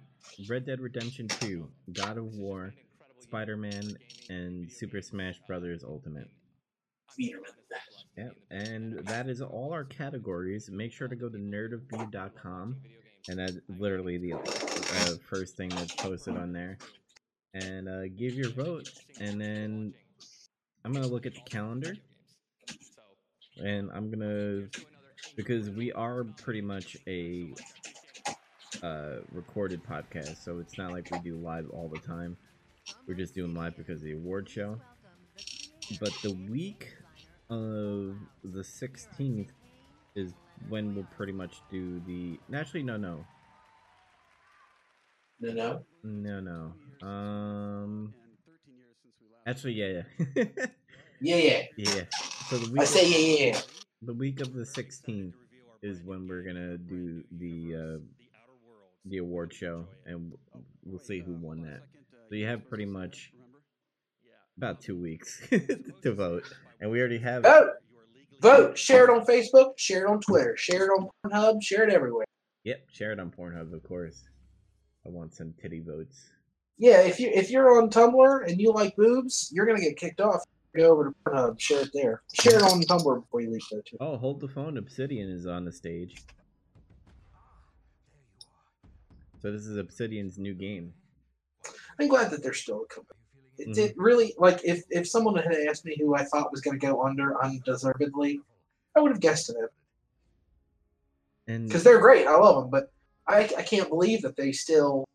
[0.49, 2.73] Red Dead Redemption 2, God of War,
[3.19, 3.97] Spider-Man,
[4.29, 5.83] and Super Smash Bros.
[5.83, 6.29] Ultimate.
[8.17, 10.69] Yep, and that is all our categories.
[10.71, 12.75] Make sure to go to nerdofview.com,
[13.29, 16.77] and that's literally the uh, first thing that's posted on there.
[17.53, 19.93] And uh, give your vote, and then
[20.85, 21.95] I'm gonna look at the calendar,
[23.57, 24.67] and I'm gonna
[25.35, 27.53] because we are pretty much a
[28.83, 32.37] uh, recorded podcast, so it's not like we do live all the time.
[33.07, 34.79] We're just doing live because of the award show.
[35.99, 36.89] But the week
[37.49, 39.49] of the 16th
[40.15, 40.33] is
[40.69, 42.39] when we'll pretty much do the.
[42.55, 43.25] Actually, no, no,
[45.39, 45.85] No, no.
[46.03, 46.39] no,
[47.01, 47.07] no.
[47.07, 48.13] Um,
[49.47, 50.01] actually, yeah,
[50.35, 50.43] yeah,
[51.21, 51.61] Yeah, yeah.
[51.77, 52.03] yeah.
[52.49, 53.61] So the I week, say yeah, yeah.
[54.01, 55.33] the week of the 16th
[55.83, 57.99] is when we're gonna do the uh,
[59.05, 60.31] the award show, and
[60.83, 61.83] we'll see who won that.
[62.29, 63.31] So you have pretty much
[64.57, 65.41] about two weeks
[66.01, 66.43] to vote,
[66.79, 67.43] and we already have.
[67.43, 67.71] Vote,
[68.41, 68.77] vote.
[68.77, 69.77] Share it on Facebook.
[69.77, 70.55] Share it on Twitter.
[70.57, 71.61] Share it on Pornhub.
[71.61, 72.25] Share it everywhere.
[72.63, 74.23] Yep, share it on Pornhub, of course.
[75.05, 76.29] I want some titty votes.
[76.77, 80.21] Yeah, if you if you're on Tumblr and you like boobs, you're gonna get kicked
[80.21, 80.43] off.
[80.75, 81.59] Go over to Pornhub.
[81.59, 82.21] Share it there.
[82.33, 83.97] Share it on Tumblr before you leave though too.
[83.99, 84.77] Oh, hold the phone.
[84.77, 86.15] Obsidian is on the stage.
[89.41, 90.93] So this is Obsidian's new game.
[91.99, 93.17] I'm glad that they're still a company.
[93.57, 93.77] It, Mhm.
[93.77, 97.03] it really like if if someone had asked me who I thought was gonna go
[97.03, 98.41] under undeservedly,
[98.95, 99.55] I would have guessed it
[101.47, 102.27] And because they're great.
[102.27, 102.91] I love them, but
[103.27, 105.05] I I can't believe that they still,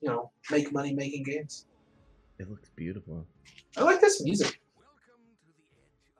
[0.00, 1.66] you know, make money making games.
[2.38, 3.26] it looks beautiful.
[3.76, 4.60] I like this music.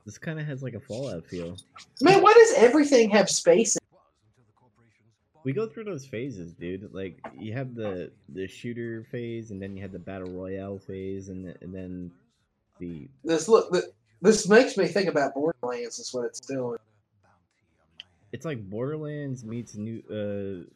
[0.05, 1.57] This kind of has like a Fallout feel.
[2.01, 3.77] Man, why does everything have space?
[5.45, 6.93] We go through those phases, dude.
[6.93, 11.29] Like you have the the shooter phase, and then you have the battle royale phase,
[11.29, 12.13] and and then
[12.79, 13.75] the This look,
[14.21, 15.99] this makes me think about Borderlands.
[15.99, 16.79] Is what it's doing.
[18.33, 20.71] it's like Borderlands meets new uh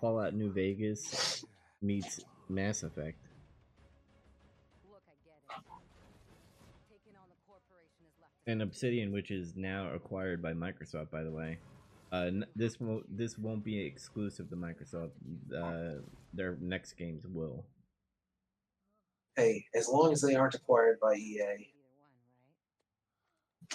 [0.00, 1.44] Fallout New Vegas
[1.82, 3.18] meets Mass Effect.
[4.88, 5.64] Look, I get it.
[6.88, 8.32] Taking on the corporation is left.
[8.46, 11.58] and Obsidian, which is now acquired by Microsoft, by the way.
[12.14, 15.10] Uh, this won't this won't be exclusive to Microsoft.
[15.52, 16.00] Uh,
[16.32, 17.64] their next games will.
[19.34, 21.40] Hey, as long as they aren't acquired by EA.
[21.40, 23.74] Either one, right?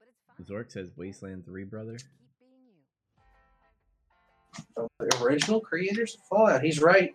[0.00, 0.56] But it's fine.
[0.56, 1.92] Zork says Wasteland Three, brother.
[1.92, 2.08] Keep
[2.40, 4.64] being you.
[4.74, 6.64] From the original creators of Fallout.
[6.64, 7.14] He's right.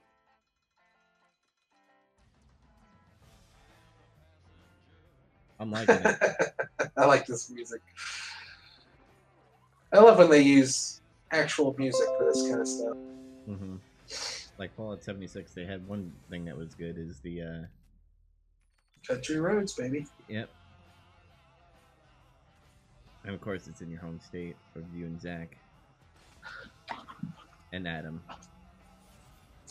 [5.60, 6.17] I'm liking it.
[6.97, 7.81] I like this music.
[9.93, 11.01] I love when they use
[11.32, 12.95] actual music for this kind of stuff.
[13.45, 13.75] hmm
[14.58, 17.65] Like Fallout 76, they had one thing that was good is the uh,
[19.08, 20.06] Country roads, baby.
[20.30, 20.49] yep.
[23.23, 25.58] And of course, it's in your home state of you and Zach
[27.73, 28.21] and Adam.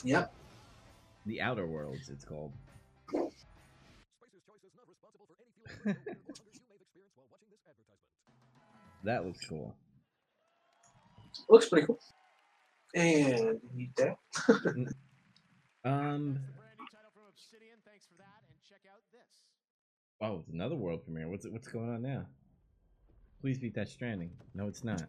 [0.05, 0.33] Yep.
[1.27, 2.53] The Outer Worlds, it's called.
[9.05, 9.75] that looks cool.
[11.51, 11.99] Looks pretty cool.
[12.95, 14.17] And you need that.
[15.83, 17.79] Um, Brand new title from Obsidian.
[17.87, 18.43] Thanks for that.
[18.47, 19.47] And check out this.
[20.21, 21.27] oh, it's another world premiere.
[21.27, 22.27] What's what's going on now?
[23.41, 24.31] Please beat that Stranding.
[24.55, 25.09] No, it's not.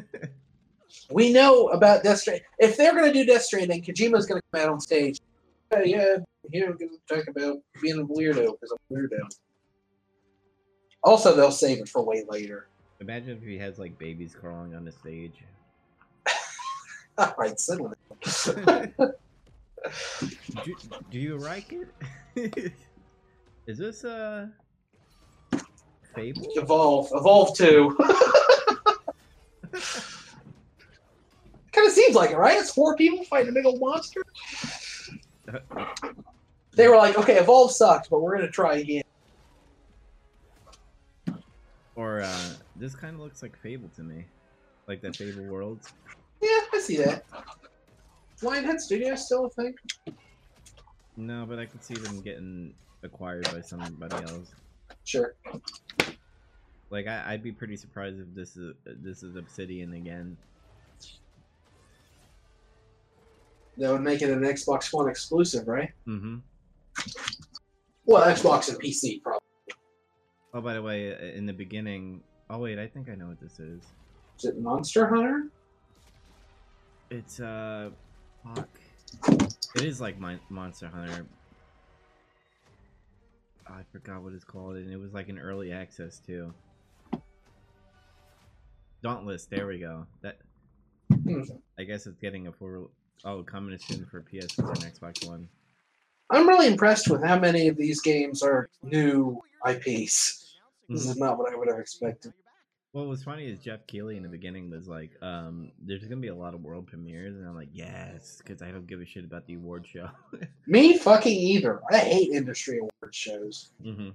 [1.13, 2.45] We know about Death Stranding.
[2.59, 5.21] If they're going to do Death Stranding, Kojima's going to come out on stage.
[5.73, 6.17] Yeah, yeah,
[6.51, 9.21] here I'm going to talk about being a weirdo because I'm a weirdo.
[11.05, 12.67] Also, they'll save it for way later.
[13.01, 15.45] Imagine if he has like babies crawling on the stage.
[17.21, 17.93] All right, settle
[20.65, 20.77] do,
[21.11, 21.75] do you like
[22.35, 22.73] it?
[23.67, 24.47] Is this uh
[26.15, 26.49] Fable?
[26.57, 27.09] Evolve.
[27.13, 27.97] Evolve 2.
[31.73, 32.59] kind of seems like it, right?
[32.59, 34.23] It's four people fighting a big old monster.
[36.73, 39.03] They were like, okay, Evolve sucks, but we're going to try again.
[41.97, 44.25] Or uh this kind of looks like Fable to me.
[44.89, 45.93] Like that Fable Worlds.
[46.41, 47.25] Yeah, I see that.
[48.43, 49.75] Lionhead Studios still a thing?
[51.17, 52.73] No, but I could see them getting
[53.03, 54.51] acquired by somebody else.
[55.05, 55.35] Sure.
[56.91, 60.37] Like I, I'd be pretty surprised if this is this is Obsidian again.
[63.77, 65.91] That would make it an Xbox One exclusive, right?
[66.07, 66.39] Mm-hmm.
[68.07, 69.41] Well, Xbox and PC, probably.
[70.53, 72.23] Oh, by the way, in the beginning.
[72.49, 73.83] Oh wait, I think I know what this is.
[74.39, 75.45] Is it Monster Hunter?
[77.11, 77.91] It's uh,
[78.55, 78.69] fuck.
[79.75, 81.27] It is like Mon- Monster Hunter.
[83.69, 86.53] Oh, I forgot what it's called, and it was like an early access too.
[89.03, 89.47] Dauntless.
[89.47, 90.07] There we go.
[90.23, 90.39] That.
[91.79, 92.91] I guess it's getting a full.
[93.25, 95.49] Oh, coming soon for PS4 and Xbox One.
[96.31, 100.55] I'm really impressed with how many of these games are new IPs.
[100.89, 102.33] This is not what I would have expected.
[102.93, 106.29] What was funny is Geoff Keighley in the beginning was like, um, "There's gonna be
[106.29, 109.25] a lot of world premieres," and I'm like, "Yes," because I don't give a shit
[109.25, 110.09] about the award show.
[110.67, 111.81] Me fucking either.
[111.93, 113.71] I hate industry award shows.
[113.85, 114.11] mm-hmm.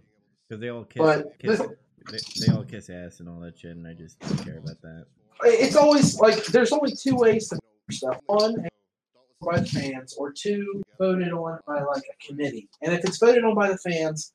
[0.48, 3.72] Because they all kiss, But kiss they, they all kiss ass and all that shit,
[3.72, 5.06] and I just don't care about that.
[5.44, 7.60] It's always like there's only two ways to
[7.92, 8.20] stuff.
[8.26, 8.68] One,
[9.42, 12.68] by the fans, or two, voted on by like a committee.
[12.82, 14.34] And if it's voted on by the fans,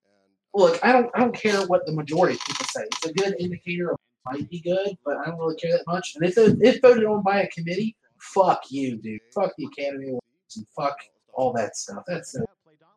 [0.55, 2.85] look, I don't I don't care what the majority of people say.
[2.85, 6.15] It's a good indicator of might be good, but I don't really care that much.
[6.17, 9.21] And if it, if voted on by a committee, fuck you, dude.
[9.35, 10.97] Fuck the Academy Awards and fuck
[11.33, 12.05] all that stuff.
[12.07, 12.45] That's uh,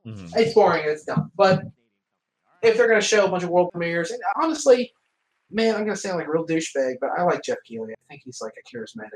[0.04, 0.84] hmm it's boring.
[0.86, 1.32] It's dumb.
[1.36, 1.64] But
[2.62, 4.92] if they're gonna show a bunch of world premieres, and honestly,
[5.52, 7.94] man, I'm gonna sound like a real douchebag, but I like Geoff Keighley.
[7.94, 9.10] I think he's like a charismatic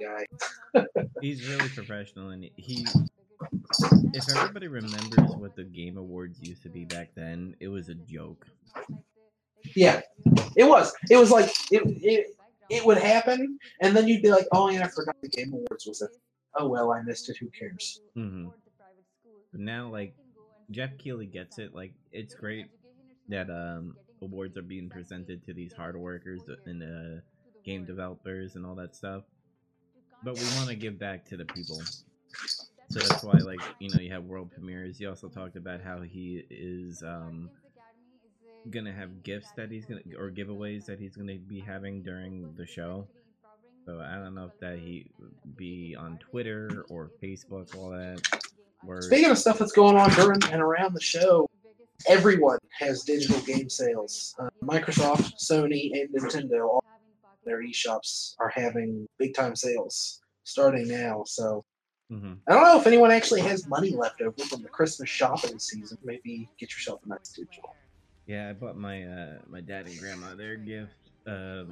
[0.00, 0.26] guy.
[1.20, 2.86] He's really professional, and he.
[4.14, 7.94] If everybody remembers what the Game Awards used to be back then, it was a
[7.94, 8.46] joke.
[9.74, 10.00] Yeah,
[10.56, 10.92] it was.
[11.10, 11.82] It was like it.
[11.84, 12.26] It,
[12.70, 15.86] it would happen, and then you'd be like, "Oh yeah, I forgot the Game Awards
[15.86, 16.10] was it."
[16.56, 17.36] Oh well, I missed it.
[17.38, 18.00] Who cares?
[18.16, 18.48] Mm-hmm.
[19.54, 20.14] Now, like,
[20.70, 21.74] Geoff Keighley gets it.
[21.74, 22.66] Like, it's great
[23.28, 27.20] that um awards are being presented to these hard workers and uh,
[27.64, 29.24] game developers and all that stuff.
[30.24, 31.80] But we want to give back to the people.
[32.88, 34.98] So that's why, like, you know, you have world premieres.
[34.98, 37.50] He also talked about how he is um,
[38.70, 42.66] gonna have gifts that he's gonna or giveaways that he's gonna be having during the
[42.66, 43.06] show.
[43.84, 45.06] So I don't know if that he
[45.56, 48.20] be on Twitter or Facebook, all that.
[48.84, 51.48] Where Speaking of stuff that's going on during and around the show,
[52.06, 54.34] everyone has digital game sales.
[54.38, 56.84] Uh, Microsoft, Sony, and Nintendo, all
[57.44, 61.24] their eShops are having big time sales starting now.
[61.24, 61.64] So
[62.10, 62.38] Mhm.
[62.46, 65.96] I don't know if anyone actually has money left over from the Christmas shopping season.
[66.04, 67.74] Maybe get yourself a nice digital.
[68.26, 70.94] Yeah, I bought my uh, my dad and grandma their gift,
[71.26, 71.64] uh,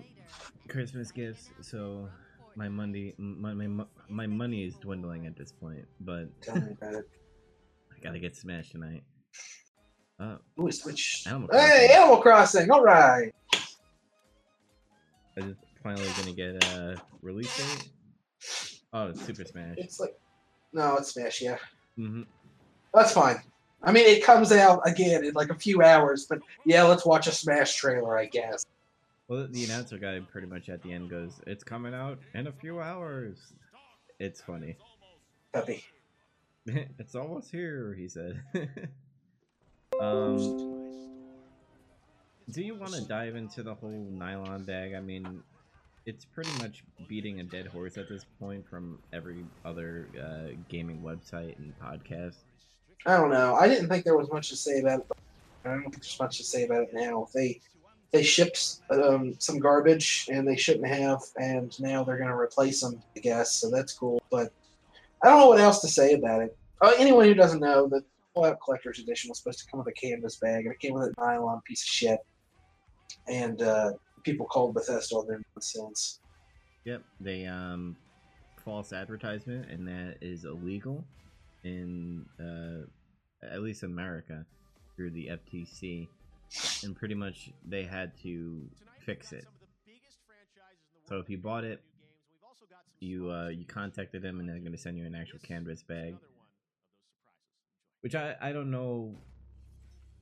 [0.68, 1.50] Christmas gifts.
[1.62, 2.08] So
[2.56, 5.84] my money, my, my my money is dwindling at this point.
[6.00, 7.04] But Tell me about it.
[7.92, 9.04] I gotta get smashed tonight.
[10.18, 11.24] Oh, Ooh, switch.
[11.26, 12.70] Animal Hey, Animal Crossing.
[12.70, 13.32] All right.
[15.38, 17.88] I just finally gonna get a release date.
[18.92, 19.76] Oh, it's Super Smash.
[19.78, 20.14] It's like,
[20.72, 21.40] no, it's Smash.
[21.40, 21.58] Yeah,
[21.96, 22.22] hmm
[22.92, 23.40] that's fine.
[23.82, 27.26] I mean, it comes out again in like a few hours, but yeah, let's watch
[27.26, 28.66] a Smash trailer, I guess.
[29.28, 32.52] Well, the announcer guy pretty much at the end goes, "It's coming out in a
[32.52, 33.52] few hours."
[34.18, 34.76] It's funny.
[35.52, 35.84] Puppy.
[36.66, 38.42] it's almost here, he said.
[40.00, 40.36] um,
[42.50, 44.94] do you want to dive into the whole nylon bag?
[44.94, 45.42] I mean,
[46.06, 51.02] it's pretty much beating a dead horse at this point from every other uh, gaming
[51.02, 52.36] website and podcast.
[53.06, 53.54] I don't know.
[53.54, 55.06] I didn't think there was much to say about it.
[55.64, 57.28] I don't think there's much to say about it now.
[57.34, 57.60] They
[58.12, 62.80] they shipped um, some garbage and they shouldn't have, and now they're going to replace
[62.80, 63.52] them, I guess.
[63.52, 64.20] So that's cool.
[64.30, 64.52] But
[65.22, 66.56] I don't know what else to say about it.
[66.80, 68.02] Uh, anyone who doesn't know, the
[68.34, 71.04] Fallout Collector's Edition was supposed to come with a canvas bag, and it came with
[71.04, 72.18] a nylon piece of shit.
[73.28, 73.92] And uh,
[74.24, 76.20] people called Bethesda on their nonsense.
[76.84, 77.96] Yep, they um
[78.64, 81.04] false advertisement, and that is illegal
[81.64, 82.86] in uh,
[83.46, 84.44] at least America
[84.96, 86.08] through the FTC,
[86.84, 88.68] and pretty much they had to
[89.04, 89.46] fix it.
[91.08, 91.82] So if you bought it,
[93.00, 96.16] you uh, you contacted them, and they're going to send you an actual canvas bag.
[98.02, 99.16] which I I don't know.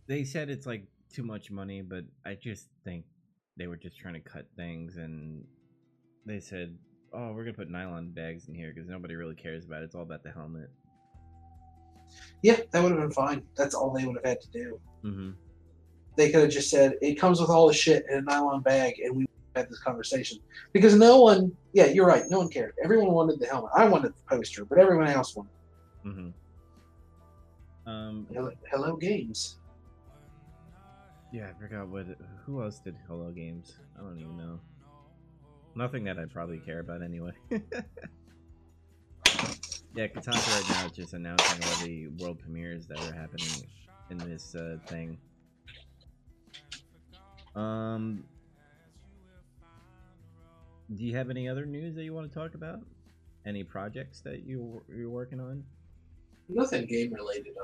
[0.07, 3.05] They said it's like too much money, but I just think
[3.57, 5.45] they were just trying to cut things, and
[6.27, 6.77] they said,
[7.13, 9.87] "Oh, we're gonna put nylon bags in here because nobody really cares about it.
[9.87, 10.71] It's all about the helmet."
[12.43, 13.43] Yeah, that would have been fine.
[13.57, 14.81] That's all they would have had to do.
[15.05, 15.31] Mm-hmm.
[16.17, 19.01] They could have just said it comes with all the shit in a nylon bag,
[19.05, 20.39] and we had this conversation
[20.73, 21.53] because no one.
[21.73, 22.25] Yeah, you're right.
[22.29, 22.75] No one cared.
[22.83, 23.71] Everyone wanted the helmet.
[23.75, 25.53] I wanted the poster, but everyone else wanted.
[26.07, 27.91] Mm-hmm.
[27.91, 28.27] Um.
[28.33, 29.59] Hello, hello games.
[31.33, 32.07] Yeah, I forgot what.
[32.47, 33.79] Who else did Hello Games?
[33.99, 34.59] I don't even know.
[35.75, 37.33] Nothing that I probably care about anyway.
[39.99, 43.67] yeah, Kotaku right now is just announcing all the world premieres that are happening
[44.11, 45.19] in this uh, thing.
[47.57, 48.23] Um,
[50.95, 52.79] do you have any other news that you want to talk about?
[53.45, 55.65] Any projects that you you're working on?
[56.49, 57.55] Nothing game related.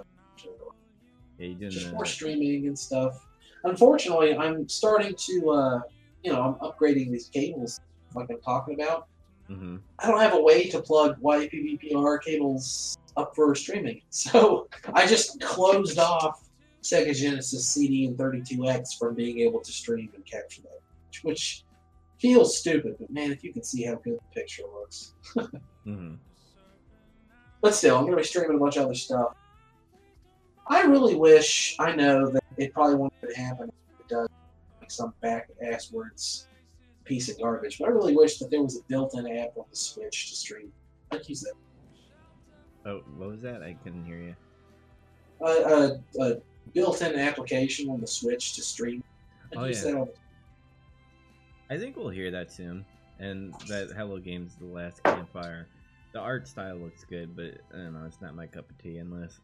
[1.39, 1.95] Yeah, you Just didn't.
[1.95, 3.29] more streaming and stuff.
[3.63, 5.81] Unfortunately, I'm starting to, uh,
[6.25, 7.81] you know, I'm upgrading these cables
[8.13, 9.07] like I'm talking about.
[9.49, 14.01] Hmm I don't have a way to plug YPbPr cables up for streaming.
[14.11, 16.41] So I just closed off
[16.83, 20.81] Sega Genesis CD and 32X from being able to stream and capture that,
[21.23, 21.65] which
[22.21, 25.15] feels stupid, but man, if you can see how good the picture looks.
[25.85, 26.15] hmm
[27.61, 29.35] But still, I'm going to be streaming a bunch of other stuff.
[30.69, 34.29] I really wish, I know that it probably won't happen if it does,
[34.81, 36.49] like some back ass words
[37.05, 39.65] piece of garbage, but I really wish that there was a built in app on
[39.71, 40.73] the Switch to stream.
[41.13, 41.53] Like you said.
[42.87, 43.63] Oh, what was that?
[43.63, 44.37] I couldn't hear you.
[45.41, 46.37] a, a, a
[46.75, 49.03] built-in application on the Switch to stream.
[49.55, 50.05] I Oh, use yeah.
[51.71, 52.85] I think we'll hear that soon.
[53.19, 55.69] And that Hello Games, The Last Campfire.
[56.13, 58.99] The art style looks good, but I don't know, it's not my cup of tea
[58.99, 59.41] unless.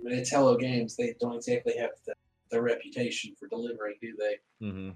[0.00, 0.96] I mean, it's Hello Games.
[0.96, 2.14] They don't exactly have the,
[2.50, 4.66] the reputation for delivering, do they?
[4.66, 4.90] hmm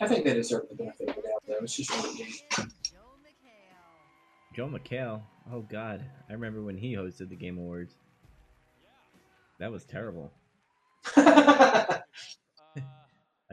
[0.00, 1.54] I think they deserve the benefit of the doubt, though.
[1.62, 2.32] It's just one game.
[4.54, 5.22] Joel McHale.
[5.52, 6.04] Oh, God.
[6.28, 7.94] I remember when he hosted the Game Awards.
[9.58, 10.32] That was terrible.
[11.16, 12.00] I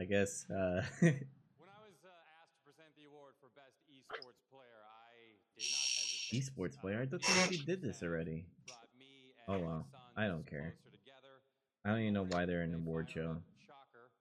[0.08, 0.46] guess.
[0.50, 2.08] Uh, when I was uh,
[2.40, 6.40] asked to present the award for best esports player, I did not hesitate.
[6.40, 7.00] Esports player?
[7.02, 8.46] I thought they already did this already.
[9.48, 9.86] Oh, and well.
[10.16, 10.74] I don't care.
[11.84, 13.36] I don't even know why they're in an award show.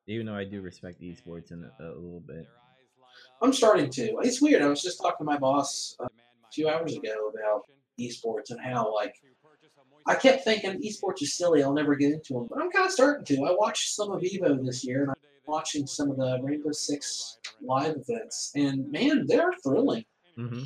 [0.07, 2.35] Even though I do respect esports in a, a little bit.
[2.35, 3.47] Their eyes light up.
[3.47, 4.17] I'm starting to.
[4.21, 4.61] It's weird.
[4.61, 6.21] I was just talking to my boss uh, Demand
[6.53, 7.63] few hours ago about
[7.99, 11.63] esports and how, like, a I kept thinking esports is silly.
[11.63, 13.43] I'll never get into them, but I'm kind of starting to.
[13.43, 17.39] I watched some of Evo this year, and I'm watching some of the Rainbow Six
[17.61, 20.03] live events, and man, they're thrilling.
[20.35, 20.63] hmm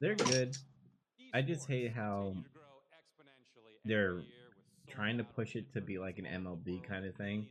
[0.00, 0.56] They're good.
[1.32, 2.34] I just hate how
[3.84, 4.22] they're
[4.88, 7.46] trying to push it to be like an MLB kind of thing.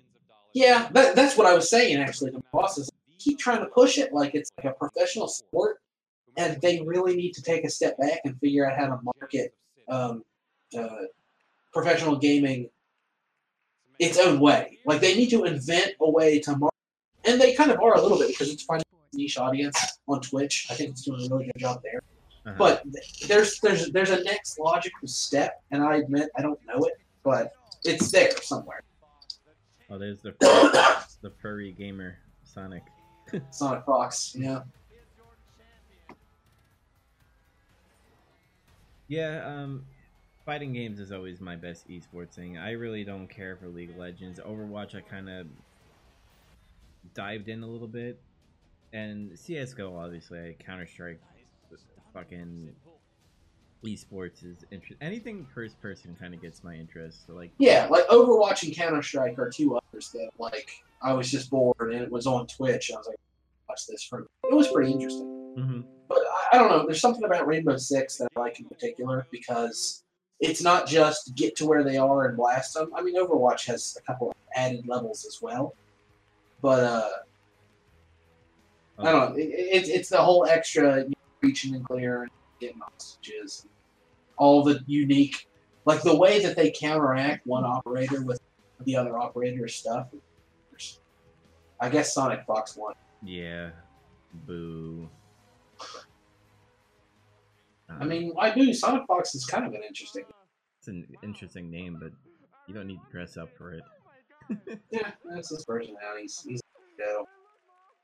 [0.53, 2.31] Yeah, that, that's what I was saying actually.
[2.31, 2.89] The bosses
[3.19, 5.77] keep trying to push it like it's like a professional sport,
[6.37, 9.53] and they really need to take a step back and figure out how to market
[9.87, 10.23] um,
[10.77, 10.87] uh,
[11.73, 12.69] professional gaming
[13.99, 14.79] its own way.
[14.85, 16.75] Like they need to invent a way to market,
[17.25, 19.77] and they kind of are a little bit because it's finding a niche audience
[20.07, 20.67] on Twitch.
[20.69, 22.01] I think it's doing a really good job there.
[22.45, 22.55] Uh-huh.
[22.57, 22.83] But
[23.27, 26.93] there's there's there's a next logical step, and I admit I don't know it,
[27.23, 27.51] but
[27.83, 28.81] it's there somewhere.
[29.91, 30.33] Oh, there's the
[31.21, 32.83] the furry gamer Sonic.
[33.51, 34.61] Sonic Fox, yeah.
[39.07, 39.83] Yeah, um,
[40.45, 42.57] fighting games is always my best esports thing.
[42.57, 44.39] I really don't care for League of Legends.
[44.39, 45.47] Overwatch, I kind of
[47.13, 48.19] dived in a little bit,
[48.93, 51.19] and CS:GO, obviously, Counter Strike,
[52.13, 52.73] fucking
[53.83, 55.01] esports is interest.
[55.01, 57.25] Anything first person kind of gets my interest.
[57.27, 60.69] So like, Yeah, like Overwatch and Counter Strike are two that like
[61.01, 62.91] I was just bored and it was on Twitch.
[62.93, 63.17] I was like,
[63.67, 64.27] watch this for.
[64.49, 65.53] It was pretty interesting.
[65.57, 66.85] hmm But I, I don't know.
[66.85, 70.03] There's something about Rainbow Six that I like in particular because
[70.39, 72.91] it's not just get to where they are and blast them.
[72.95, 75.75] I mean, Overwatch has a couple of added levels as well,
[76.61, 77.09] but uh,
[78.99, 79.35] I don't know.
[79.37, 82.29] It, it, it's the whole extra you know, reaching and clearing,
[82.59, 83.67] getting hostages,
[84.37, 85.47] all the unique,
[85.85, 88.40] like the way that they counteract one operator with
[88.85, 90.07] the other operator's stuff.
[91.79, 92.93] I guess Sonic Fox won.
[93.23, 93.71] Yeah,
[94.45, 95.09] boo.
[97.89, 98.73] I mean, why do.
[98.73, 100.23] Sonic Fox is kind of an interesting.
[100.79, 102.11] it's an interesting name, but
[102.67, 103.83] you don't need to dress up for it.
[104.91, 106.23] Yeah, that's his personality.
[106.23, 106.61] He's, he's
[106.97, 107.25] go.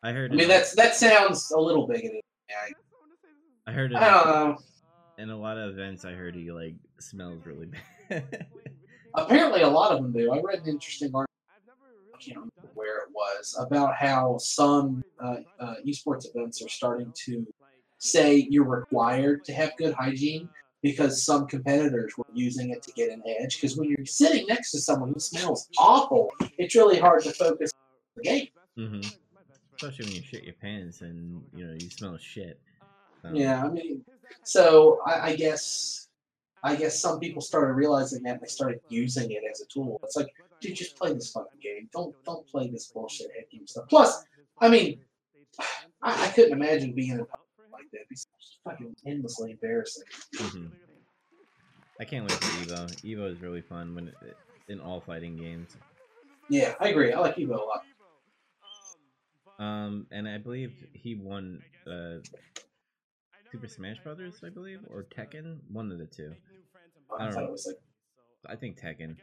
[0.03, 0.31] I heard.
[0.31, 2.21] I mean, that's that sounds a little bigoted.
[2.49, 2.71] I,
[3.69, 3.93] I heard.
[3.93, 4.57] I don't know.
[5.17, 7.67] in a lot of events, I heard he like smells really
[8.09, 8.47] bad.
[9.15, 10.31] Apparently, a lot of them do.
[10.31, 11.33] I read an interesting article.
[12.13, 17.13] I can't remember where it was about how some uh, uh, esports events are starting
[17.25, 17.45] to
[17.99, 20.49] say you're required to have good hygiene
[20.83, 23.59] because some competitors were using it to get an edge.
[23.59, 27.71] Because when you're sitting next to someone who smells awful, it's really hard to focus
[27.73, 28.47] on the game.
[28.75, 29.01] hmm
[29.75, 32.59] Especially when you shit your pants and you know you smell shit.
[33.21, 34.03] So, Yeah, I mean,
[34.43, 36.06] so I, I guess,
[36.63, 39.99] I guess some people started realizing that and they started using it as a tool.
[40.03, 40.27] It's like,
[40.59, 41.89] dude, just play this fucking game.
[41.93, 43.85] Don't don't play this bullshit head game stuff.
[43.89, 44.23] Plus,
[44.59, 44.99] I mean,
[46.01, 47.25] I, I couldn't imagine being in a
[47.71, 48.01] like that.
[48.11, 48.25] It'd
[48.63, 50.03] fucking endlessly embarrassing.
[50.35, 50.71] mhm.
[51.99, 52.85] I can't wait for Evo.
[53.03, 54.15] Evo is really fun when it,
[54.67, 55.75] in all fighting games.
[56.49, 57.11] Yeah, I agree.
[57.13, 57.83] I like Evo a lot.
[59.59, 62.17] Um, and I believe he won uh,
[63.51, 66.33] Super Smash Brothers, I believe, or Tekken, one of the two.
[67.11, 67.47] I I don't thought know.
[67.47, 67.77] it was like
[68.53, 69.17] I think Tekken.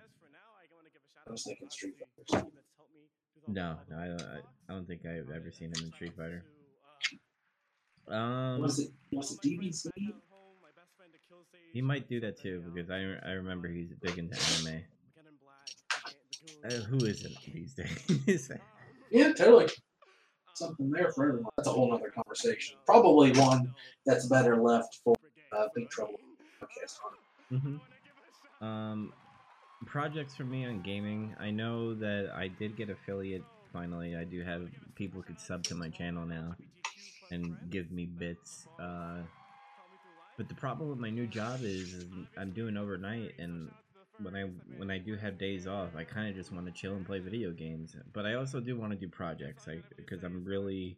[1.26, 1.94] I was thinking Street
[2.30, 2.46] Fighter.
[3.48, 4.22] No, no, I don't.
[4.22, 6.44] I, I don't think I've ever seen him in Street Fighter.
[8.08, 9.88] Um, Was it was it DBZ?
[11.72, 14.82] he might do that too because I I remember he's big into anime.
[16.64, 18.50] Uh, who isn't these days?
[19.10, 19.68] Yeah, totally.
[20.54, 21.50] Something there for everyone.
[21.56, 22.76] That's a whole other conversation.
[22.84, 23.72] Probably one
[24.06, 25.14] that's better left for
[25.56, 26.18] uh, Big Trouble
[26.60, 26.96] podcast.
[27.54, 27.80] On.
[28.60, 29.12] hmm Um,
[29.86, 31.34] projects for me on gaming.
[31.38, 33.44] I know that I did get affiliate.
[33.72, 36.54] Finally, I do have people could sub to my channel now
[37.30, 38.66] and give me bits.
[38.78, 39.22] Uh,
[40.36, 43.70] but the problem with my new job is, is I'm doing overnight, and
[44.22, 44.42] when I
[44.76, 47.18] when I do have days off, I kind of just want to chill and play
[47.18, 47.96] video games.
[48.12, 50.96] But I also do want to do projects, because I'm really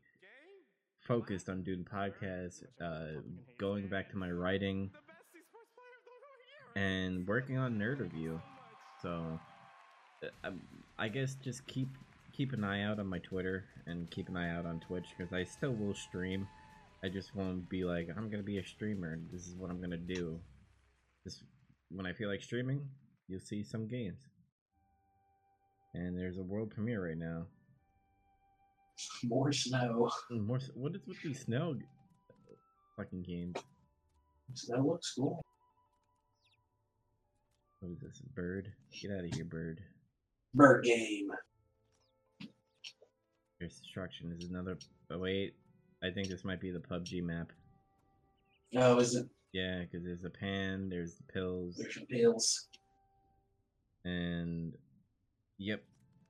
[1.01, 3.21] focused on doing podcasts, uh,
[3.59, 4.91] going back to my writing,
[6.77, 8.41] and working on Nerd Review.
[9.03, 9.41] So,
[10.23, 10.61] uh, um,
[10.99, 11.89] I guess just keep
[12.33, 15.33] keep an eye out on my Twitter and keep an eye out on Twitch because
[15.33, 16.47] I still will stream.
[17.03, 19.19] I just won't be like I'm gonna be a streamer.
[19.33, 20.39] This is what I'm gonna do.
[21.25, 21.43] Just
[21.91, 22.83] when I feel like streaming,
[23.27, 24.21] you'll see some games.
[25.95, 27.47] And there's a world premiere right now.
[29.25, 30.11] More snow.
[30.31, 30.59] More.
[30.75, 31.77] What is with these snow
[32.97, 33.57] fucking games?
[34.55, 35.46] Snow looks cool.
[38.03, 38.21] This?
[38.35, 38.73] Bird?
[39.01, 39.81] Get out of here, bird.
[40.55, 41.29] Bird game.
[43.59, 44.37] There's destruction.
[44.39, 44.79] Is another.
[45.11, 45.55] Oh wait,
[46.03, 47.53] I think this might be the PUBG map.
[48.77, 49.27] Oh, is it?
[49.53, 52.69] Yeah, because there's a pan, there's the pills, There's some pills.
[54.05, 54.75] and
[55.59, 55.83] yep,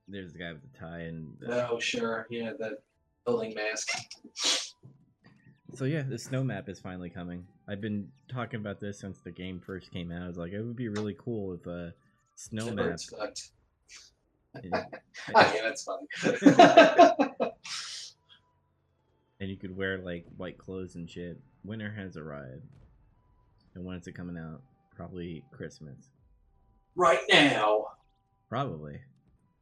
[0.06, 1.34] there's the guy with the tie and.
[1.40, 1.68] The...
[1.68, 2.26] Oh, sure.
[2.30, 2.78] Yeah, the
[3.24, 3.88] building mask.
[5.74, 7.44] So yeah, the snow map is finally coming.
[7.68, 10.22] I've been talking about this since the game first came out.
[10.22, 11.92] I was like, it would be really cool if uh, a
[12.36, 12.76] snow map.
[12.76, 13.50] bird's fucked.
[14.54, 14.72] and-
[15.34, 16.06] yeah, that's funny.
[19.40, 21.40] and you could wear like white clothes and shit.
[21.64, 22.62] Winter has arrived.
[23.74, 24.62] And when is it coming out?
[24.94, 26.10] Probably Christmas.
[26.94, 27.86] right now.
[28.48, 29.00] Probably.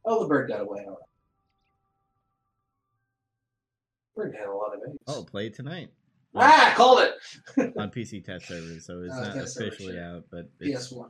[0.05, 0.83] Oh, the bird got away.
[0.85, 0.99] All right.
[4.15, 4.97] Bird had a lot of eggs.
[5.07, 5.89] Oh, play tonight
[6.35, 7.13] ah, called it.
[7.77, 10.11] on PC test servers, so it's Oh, not test servers, officially yeah.
[10.13, 11.09] out, but it's PS1,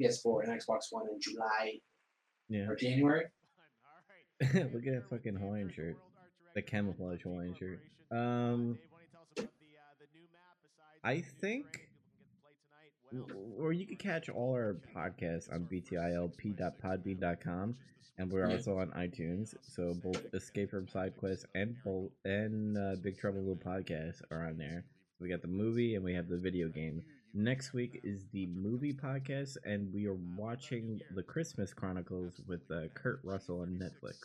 [0.00, 1.78] PS4, and Xbox One in July
[2.48, 2.66] yeah.
[2.68, 3.26] or January.
[4.42, 4.54] Look
[4.86, 5.96] at that fucking Hawaiian shirt,
[6.54, 7.80] the camouflage Hawaiian shirt.
[8.10, 8.78] Um,
[11.04, 11.81] I think,
[13.58, 17.76] or you can catch all our podcasts on btilp.podbean.com,
[18.18, 18.56] and we're Yeah.
[18.56, 19.54] also on iTunes.
[19.62, 24.46] So both Escape from Side Quest and Bolt and uh, Big Trouble Little Podcast are
[24.46, 24.84] on there.
[25.20, 27.02] We got the movie and we have the video game.
[27.34, 32.88] Next week is the movie podcast, and we are watching the Christmas Chronicles with uh,
[32.94, 34.16] Kurt Russell on Netflix.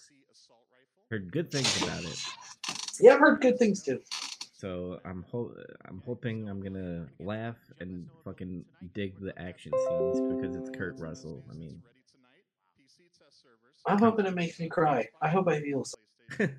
[1.09, 2.19] Heard good things about it.
[2.99, 4.01] Yeah, I've heard good things too.
[4.57, 5.53] So I'm ho-
[5.87, 11.43] I'm hoping I'm gonna laugh and fucking dig the action scenes because it's Kurt Russell.
[11.51, 11.79] I mean,
[13.85, 15.07] I'm hoping it makes me cry.
[15.21, 15.83] I hope I feel.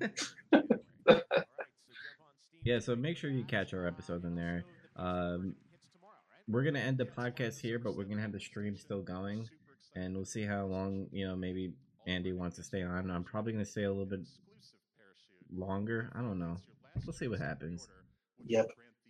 [2.63, 2.79] yeah.
[2.79, 4.63] So make sure you catch our episode in there.
[4.95, 5.55] Um,
[6.47, 9.49] we're gonna end the podcast here, but we're gonna have the stream still going,
[9.95, 11.35] and we'll see how long you know.
[11.35, 11.73] Maybe
[12.07, 13.11] Andy wants to stay on.
[13.11, 14.21] I'm probably gonna stay a little bit
[15.53, 16.09] longer.
[16.15, 16.55] I don't know.
[17.05, 17.87] We'll see what happens.
[18.45, 18.67] Yep.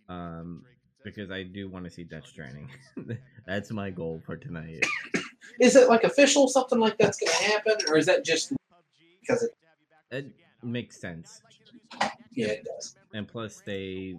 [0.08, 0.64] Um,
[1.04, 2.68] because I do want to see Death Stranding.
[3.46, 4.84] That's my goal for tonight.
[5.60, 6.48] Is it like official?
[6.48, 8.52] Something like that's going to happen, or is that just
[9.20, 9.50] because it?
[10.10, 10.32] It
[10.62, 11.42] makes sense.
[12.32, 12.96] Yeah, it does.
[13.12, 14.16] And plus, they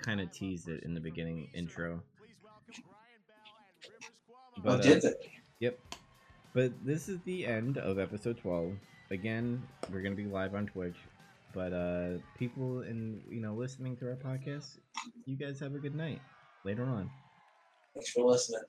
[0.00, 2.02] kind of teased it in the beginning intro.
[2.74, 2.82] oh,
[4.62, 5.14] But, uh, did they?
[5.60, 5.78] Yep.
[6.52, 8.72] But this is the end of episode 12.
[9.10, 10.96] Again, we're going to be live on Twitch.
[11.56, 14.76] But uh people in you know listening to our podcast,
[15.24, 16.20] you guys have a good night.
[16.64, 17.08] Later on.
[17.94, 18.60] Thanks for listening.